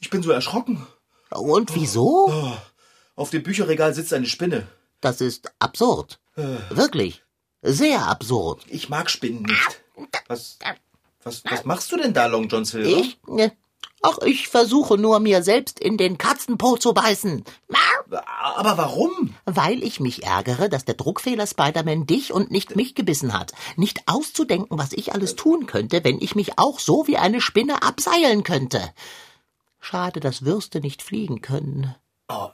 Ich 0.00 0.10
bin 0.10 0.22
so 0.22 0.30
erschrocken. 0.30 0.86
Und 1.30 1.74
wieso? 1.74 2.32
Auf 3.16 3.30
dem 3.30 3.42
Bücherregal 3.42 3.94
sitzt 3.94 4.12
eine 4.12 4.26
Spinne. 4.26 4.66
Das 5.00 5.20
ist 5.20 5.50
absurd. 5.58 6.20
Äh. 6.36 6.42
Wirklich. 6.70 7.22
Sehr 7.62 8.06
absurd. 8.06 8.62
Ich 8.68 8.88
mag 8.88 9.10
Spinnen 9.10 9.42
nicht. 9.42 9.82
Was, 10.28 10.58
was, 11.22 11.42
was 11.44 11.64
machst 11.64 11.90
du 11.92 11.96
denn 11.96 12.12
da, 12.12 12.26
Long 12.26 12.48
John 12.48 12.64
Silver? 12.64 12.88
Ich? 12.88 13.18
Ach, 14.06 14.18
ich 14.18 14.48
versuche 14.48 14.98
nur, 14.98 15.18
mir 15.18 15.42
selbst 15.42 15.80
in 15.80 15.96
den 15.96 16.18
Katzenpo 16.18 16.76
zu 16.76 16.92
beißen. 16.92 17.42
Aber 18.54 18.76
warum? 18.76 19.34
Weil 19.46 19.82
ich 19.82 19.98
mich 19.98 20.24
ärgere, 20.24 20.68
dass 20.68 20.84
der 20.84 20.96
Druckfehler 20.96 21.46
Spider-Man 21.46 22.06
dich 22.06 22.30
und 22.30 22.50
nicht 22.50 22.76
mich 22.76 22.94
gebissen 22.94 23.32
hat. 23.32 23.52
Nicht 23.76 24.02
auszudenken, 24.04 24.76
was 24.76 24.92
ich 24.92 25.14
alles 25.14 25.36
tun 25.36 25.64
könnte, 25.64 26.04
wenn 26.04 26.20
ich 26.20 26.34
mich 26.34 26.58
auch 26.58 26.80
so 26.80 27.06
wie 27.06 27.16
eine 27.16 27.40
Spinne 27.40 27.82
abseilen 27.82 28.44
könnte. 28.44 28.92
Schade, 29.80 30.20
dass 30.20 30.44
Würste 30.44 30.80
nicht 30.80 31.00
fliegen 31.00 31.40
können. 31.40 31.94
Oh, 32.28 32.50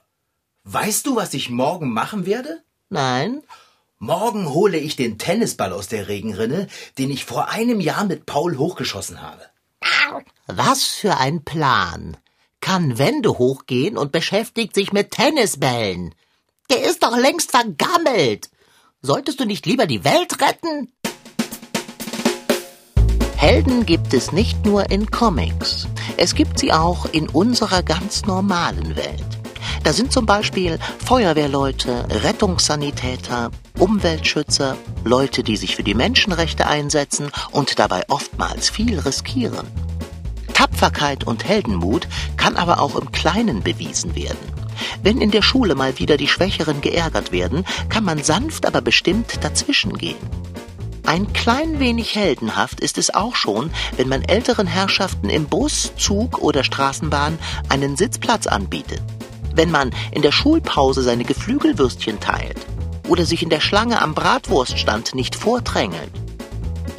weißt 0.63 1.05
du, 1.05 1.17
was 1.17 1.35
ich 1.35 1.51
morgen 1.51 1.93
machen 1.93 2.27
werde? 2.27 2.63
Nein. 2.91 3.43
Morgen 3.99 4.51
hole 4.51 4.79
ich 4.79 4.95
den 4.95 5.19
Tennisball 5.19 5.73
aus 5.73 5.89
der 5.89 6.07
Regenrinne, 6.07 6.69
den 6.97 7.11
ich 7.11 7.25
vor 7.25 7.49
einem 7.49 7.81
Jahr 7.81 8.05
mit 8.05 8.25
Paul 8.25 8.57
hochgeschossen 8.57 9.21
habe. 9.21 9.50
Was 10.57 10.85
für 10.85 11.19
ein 11.19 11.45
Plan. 11.45 12.17
Kann 12.61 12.99
Wände 12.99 13.39
hochgehen 13.39 13.97
und 13.97 14.13
beschäftigt 14.13 14.75
sich 14.75 14.93
mit 14.93 15.13
Tennisbällen. 15.13 16.15
Der 16.71 16.83
ist 16.85 17.03
doch 17.03 17.17
längst 17.17 17.51
vergammelt. 17.51 18.51
Solltest 19.03 19.41
du 19.41 19.45
nicht 19.45 19.67
lieber 19.67 19.87
die 19.87 20.05
Welt 20.05 20.41
retten? 20.41 20.93
Helden 23.37 23.87
gibt 23.87 24.13
es 24.13 24.33
nicht 24.33 24.67
nur 24.67 24.91
in 24.91 25.11
Comics. 25.11 25.89
Es 26.17 26.35
gibt 26.35 26.59
sie 26.59 26.73
auch 26.73 27.07
in 27.07 27.29
unserer 27.29 27.83
ganz 27.83 28.27
normalen 28.27 28.97
Welt. 28.97 29.39
Da 29.83 29.95
sind 29.95 30.13
zum 30.13 30.27
Beispiel 30.27 30.79
Feuerwehrleute, 31.07 32.07
Rettungssanitäter, 32.11 33.51
Umweltschützer, 33.79 34.77
Leute, 35.05 35.43
die 35.43 35.57
sich 35.57 35.77
für 35.77 35.83
die 35.83 35.95
Menschenrechte 35.95 36.67
einsetzen 36.67 37.31
und 37.51 37.79
dabei 37.79 38.03
oftmals 38.09 38.69
viel 38.69 38.99
riskieren. 38.99 39.67
Tapferkeit 40.61 41.25
und 41.25 41.49
Heldenmut 41.49 42.07
kann 42.37 42.57
aber 42.57 42.83
auch 42.83 42.95
im 42.95 43.11
Kleinen 43.13 43.63
bewiesen 43.63 44.15
werden. 44.15 44.37
Wenn 45.03 45.23
in 45.23 45.31
der 45.31 45.41
Schule 45.41 45.75
mal 45.75 45.99
wieder 45.99 46.19
die 46.19 46.29
Schwächeren 46.29 46.83
geärgert 46.83 47.33
werden, 47.33 47.65
kann 47.89 48.05
man 48.05 48.23
sanft, 48.23 48.67
aber 48.67 48.83
bestimmt 48.83 49.43
dazwischen 49.43 49.97
gehen. 49.97 50.19
Ein 51.07 51.33
klein 51.33 51.81
wenig 51.81 52.15
heldenhaft 52.15 52.81
ist 52.81 52.99
es 52.99 53.15
auch 53.15 53.37
schon, 53.37 53.71
wenn 53.97 54.11
man 54.11 54.21
älteren 54.21 54.67
Herrschaften 54.67 55.31
im 55.31 55.47
Bus, 55.47 55.93
Zug 55.97 56.43
oder 56.43 56.63
Straßenbahn 56.63 57.39
einen 57.71 57.97
Sitzplatz 57.97 58.47
anbietet. 58.47 59.01
Wenn 59.55 59.71
man 59.71 59.93
in 60.13 60.21
der 60.21 60.33
Schulpause 60.33 61.01
seine 61.01 61.25
Geflügelwürstchen 61.25 62.21
teilt 62.21 62.59
oder 63.09 63.25
sich 63.25 63.43
in 63.43 63.49
der 63.49 63.61
Schlange 63.61 64.03
am 64.03 64.15
Bratwurststand 64.15 65.15
nicht 65.15 65.37
vordrängelt. 65.37 66.13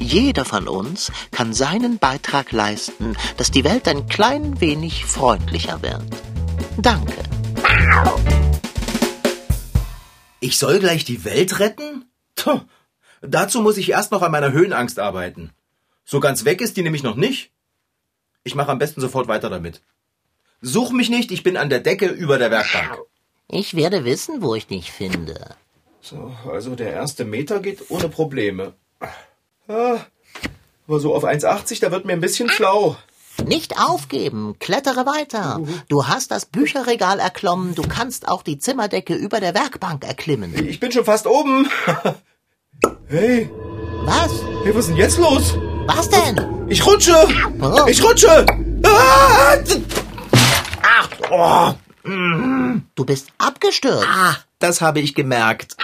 Jeder 0.01 0.45
von 0.45 0.67
uns 0.67 1.11
kann 1.29 1.53
seinen 1.53 1.99
Beitrag 1.99 2.51
leisten, 2.51 3.15
dass 3.37 3.51
die 3.51 3.63
Welt 3.63 3.87
ein 3.87 4.07
klein 4.07 4.59
wenig 4.59 5.05
freundlicher 5.05 5.79
wird. 5.83 6.03
Danke. 6.77 7.21
Ich 10.39 10.57
soll 10.57 10.79
gleich 10.79 11.05
die 11.05 11.23
Welt 11.23 11.59
retten? 11.59 12.05
Tuh, 12.35 12.61
dazu 13.21 13.61
muss 13.61 13.77
ich 13.77 13.91
erst 13.91 14.11
noch 14.11 14.23
an 14.23 14.31
meiner 14.31 14.51
Höhenangst 14.51 14.97
arbeiten. 14.97 15.51
So 16.03 16.19
ganz 16.19 16.45
weg 16.45 16.61
ist 16.61 16.77
die 16.77 16.81
nämlich 16.81 17.03
noch 17.03 17.15
nicht. 17.15 17.51
Ich 18.43 18.55
mache 18.55 18.71
am 18.71 18.79
besten 18.79 19.01
sofort 19.01 19.27
weiter 19.27 19.51
damit. 19.51 19.83
Such 20.61 20.91
mich 20.91 21.11
nicht, 21.11 21.31
ich 21.31 21.43
bin 21.43 21.57
an 21.57 21.69
der 21.69 21.79
Decke 21.79 22.07
über 22.07 22.39
der 22.39 22.49
Werkbank. 22.49 22.97
Ich 23.47 23.75
werde 23.75 24.03
wissen, 24.03 24.41
wo 24.41 24.55
ich 24.55 24.65
dich 24.65 24.91
finde. 24.91 25.55
So, 26.01 26.35
also 26.51 26.75
der 26.75 26.91
erste 26.91 27.23
Meter 27.23 27.59
geht 27.59 27.91
ohne 27.91 28.09
Probleme. 28.09 28.73
Ah, 29.71 29.99
aber 30.87 30.99
so 30.99 31.15
auf 31.15 31.23
1,80, 31.23 31.79
da 31.79 31.91
wird 31.91 32.03
mir 32.03 32.11
ein 32.13 32.19
bisschen 32.19 32.49
schlau. 32.49 32.97
Nicht 33.45 33.79
aufgeben, 33.79 34.57
klettere 34.59 35.05
weiter. 35.05 35.61
Du 35.87 36.07
hast 36.07 36.31
das 36.31 36.45
Bücherregal 36.45 37.19
erklommen, 37.19 37.73
du 37.73 37.83
kannst 37.83 38.27
auch 38.27 38.43
die 38.43 38.57
Zimmerdecke 38.57 39.15
über 39.15 39.39
der 39.39 39.55
Werkbank 39.55 40.03
erklimmen. 40.03 40.53
Ich 40.67 40.81
bin 40.81 40.91
schon 40.91 41.05
fast 41.05 41.25
oben. 41.25 41.69
Hey. 43.07 43.49
Was? 44.03 44.31
Hey, 44.63 44.75
was 44.75 44.79
ist 44.79 44.89
denn 44.89 44.97
jetzt 44.97 45.17
los? 45.17 45.55
Was 45.85 46.09
denn? 46.09 46.67
Ich 46.67 46.85
rutsche! 46.85 47.15
Oh. 47.61 47.85
Ich 47.87 48.03
rutsche! 48.03 48.45
Ah! 48.83 49.57
Ach, 50.83 51.09
oh. 51.29 51.73
Du 52.95 53.05
bist 53.05 53.29
abgestürzt. 53.37 54.07
Ah, 54.09 54.35
das 54.59 54.81
habe 54.81 54.99
ich 54.99 55.15
gemerkt. 55.15 55.77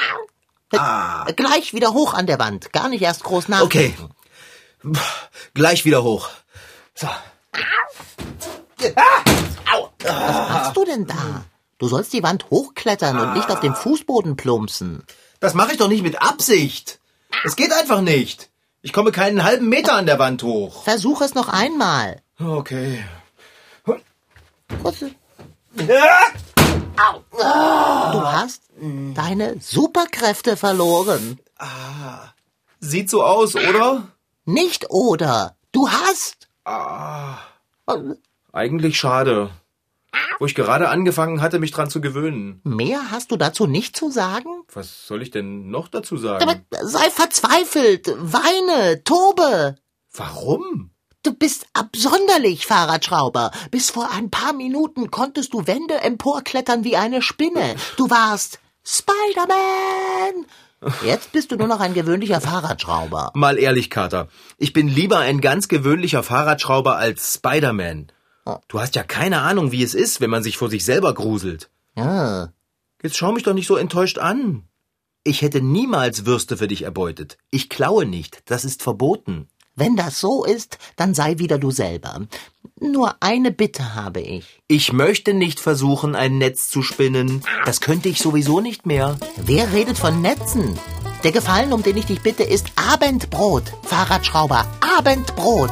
Ah. 0.73 1.25
Gleich 1.35 1.73
wieder 1.73 1.93
hoch 1.93 2.13
an 2.13 2.27
der 2.27 2.39
Wand. 2.39 2.73
Gar 2.73 2.89
nicht 2.89 3.01
erst 3.01 3.23
groß 3.23 3.47
nachdenken. 3.47 4.09
Okay. 4.83 4.99
Gleich 5.53 5.85
wieder 5.85 6.03
hoch. 6.03 6.29
So. 6.93 7.07
Was 10.03 10.49
machst 10.49 10.77
du 10.77 10.85
denn 10.85 11.07
da? 11.07 11.45
Du 11.77 11.87
sollst 11.87 12.13
die 12.13 12.23
Wand 12.23 12.49
hochklettern 12.49 13.19
und 13.19 13.33
nicht 13.33 13.49
auf 13.49 13.59
dem 13.59 13.75
Fußboden 13.75 14.35
plumpsen. 14.35 15.03
Das 15.39 15.53
mache 15.53 15.73
ich 15.73 15.77
doch 15.77 15.87
nicht 15.87 16.03
mit 16.03 16.21
Absicht. 16.21 16.99
Es 17.43 17.55
geht 17.55 17.71
einfach 17.71 18.01
nicht. 18.01 18.49
Ich 18.81 18.93
komme 18.93 19.11
keinen 19.11 19.43
halben 19.43 19.69
Meter 19.69 19.93
an 19.93 20.05
der 20.05 20.19
Wand 20.19 20.43
hoch. 20.43 20.83
Versuch 20.83 21.21
es 21.21 21.35
noch 21.35 21.49
einmal. 21.49 22.21
Okay. 22.39 23.03
Du 27.31 28.21
hast 28.23 28.63
deine 29.13 29.59
Superkräfte 29.59 30.57
verloren. 30.57 31.39
Ah, 31.57 32.29
sieht 32.79 33.09
so 33.09 33.23
aus, 33.23 33.55
oder? 33.55 34.07
Nicht 34.45 34.89
oder. 34.89 35.55
Du 35.71 35.89
hast. 35.89 36.47
Ah, 36.65 37.37
eigentlich 38.51 38.97
schade. 38.97 39.51
Wo 40.39 40.45
ich 40.45 40.55
gerade 40.55 40.89
angefangen 40.89 41.41
hatte, 41.41 41.59
mich 41.59 41.71
dran 41.71 41.89
zu 41.89 42.01
gewöhnen. 42.01 42.61
Mehr 42.63 43.11
hast 43.11 43.31
du 43.31 43.37
dazu 43.37 43.67
nicht 43.67 43.95
zu 43.95 44.09
sagen? 44.09 44.49
Was 44.73 45.07
soll 45.07 45.21
ich 45.21 45.31
denn 45.31 45.69
noch 45.69 45.87
dazu 45.87 46.17
sagen? 46.17 46.43
Aber 46.43 46.59
sei 46.81 47.09
verzweifelt, 47.09 48.13
weine, 48.17 49.03
tobe. 49.03 49.75
Warum? 50.13 50.91
Du 51.27 51.33
bist 51.33 51.67
absonderlich, 51.73 52.65
Fahrradschrauber. 52.65 53.51
Bis 53.69 53.89
vor 53.89 54.11
ein 54.11 54.29
paar 54.29 54.53
Minuten 54.53 55.11
konntest 55.11 55.53
du 55.53 55.67
Wände 55.67 55.95
emporklettern 55.95 56.85
wie 56.85 56.95
eine 56.95 57.21
Spinne. 57.21 57.75
Du 57.97 58.09
warst 58.09 58.59
Spider-Man. 58.85 60.45
Jetzt 61.03 61.33
bist 61.33 61.51
du 61.51 61.57
nur 61.57 61.67
noch 61.67 61.81
ein 61.81 61.93
gewöhnlicher 61.93 62.39
Fahrradschrauber. 62.39 63.31
Mal 63.35 63.57
ehrlich, 63.57 63.89
Kater. 63.89 64.29
Ich 64.57 64.71
bin 64.71 64.87
lieber 64.87 65.19
ein 65.19 65.41
ganz 65.41 65.67
gewöhnlicher 65.67 66.23
Fahrradschrauber 66.23 66.95
als 66.95 67.33
Spider-Man. 67.33 68.07
Du 68.69 68.79
hast 68.79 68.95
ja 68.95 69.03
keine 69.03 69.41
Ahnung, 69.41 69.73
wie 69.73 69.83
es 69.83 69.95
ist, 69.95 70.21
wenn 70.21 70.29
man 70.29 70.43
sich 70.43 70.55
vor 70.55 70.69
sich 70.69 70.85
selber 70.85 71.13
gruselt. 71.13 71.69
Ja. 71.97 72.53
Jetzt 73.03 73.17
schau 73.17 73.33
mich 73.33 73.43
doch 73.43 73.53
nicht 73.53 73.67
so 73.67 73.75
enttäuscht 73.75 74.17
an. 74.17 74.63
Ich 75.25 75.41
hätte 75.41 75.59
niemals 75.59 76.25
Würste 76.25 76.55
für 76.55 76.69
dich 76.69 76.83
erbeutet. 76.83 77.37
Ich 77.51 77.67
klaue 77.67 78.05
nicht. 78.05 78.43
Das 78.45 78.63
ist 78.63 78.81
verboten. 78.81 79.49
Wenn 79.77 79.95
das 79.95 80.19
so 80.19 80.43
ist, 80.43 80.79
dann 80.95 81.13
sei 81.13 81.37
wieder 81.37 81.59
du 81.59 81.69
selber. 81.69 82.21
Nur 82.79 83.15
eine 83.19 83.51
Bitte 83.51 83.93
habe 83.93 84.21
ich. 84.21 84.59
Ich 84.67 84.91
möchte 84.91 85.35
nicht 85.35 85.59
versuchen, 85.59 86.15
ein 86.15 86.39
Netz 86.39 86.67
zu 86.67 86.81
spinnen. 86.81 87.43
Das 87.63 87.79
könnte 87.79 88.09
ich 88.09 88.17
sowieso 88.19 88.59
nicht 88.59 88.87
mehr. 88.87 89.17
Wer 89.35 89.71
redet 89.73 89.99
von 89.99 90.19
Netzen? 90.19 90.79
Der 91.23 91.31
Gefallen, 91.31 91.73
um 91.73 91.83
den 91.83 91.95
ich 91.95 92.07
dich 92.07 92.21
bitte, 92.21 92.41
ist 92.41 92.71
Abendbrot. 92.75 93.65
Fahrradschrauber, 93.83 94.65
Abendbrot. 94.97 95.71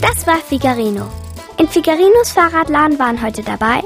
Das 0.00 0.26
war 0.26 0.38
Figarino. 0.38 1.06
In 1.56 1.68
Figarinos 1.68 2.32
Fahrradladen 2.32 2.98
waren 2.98 3.22
heute 3.22 3.44
dabei 3.44 3.82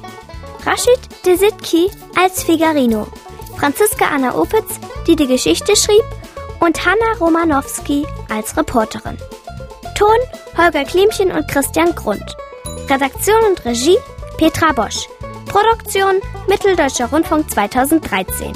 Rashid 0.64 1.00
Desitki 1.26 1.90
als 2.16 2.42
Figarino, 2.44 3.08
Franziska 3.56 4.06
Anna 4.06 4.34
Opitz, 4.38 4.78
die 5.06 5.16
die 5.16 5.26
Geschichte 5.26 5.76
schrieb, 5.76 6.04
und 6.62 6.87
Hanna 6.87 7.18
Romanowski 7.20 8.07
als 8.29 8.57
Reporterin. 8.57 9.18
Ton 9.96 10.16
Holger 10.57 10.85
Klimchen 10.85 11.33
und 11.33 11.48
Christian 11.48 11.94
Grund. 11.94 12.37
Redaktion 12.88 13.42
und 13.48 13.64
Regie 13.64 13.98
Petra 14.38 14.72
Bosch. 14.72 15.09
Produktion 15.46 16.20
Mitteldeutscher 16.48 17.11
Rundfunk 17.11 17.51
2013. 17.51 18.53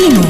MDR 0.00 0.08
Twins. 0.08 0.29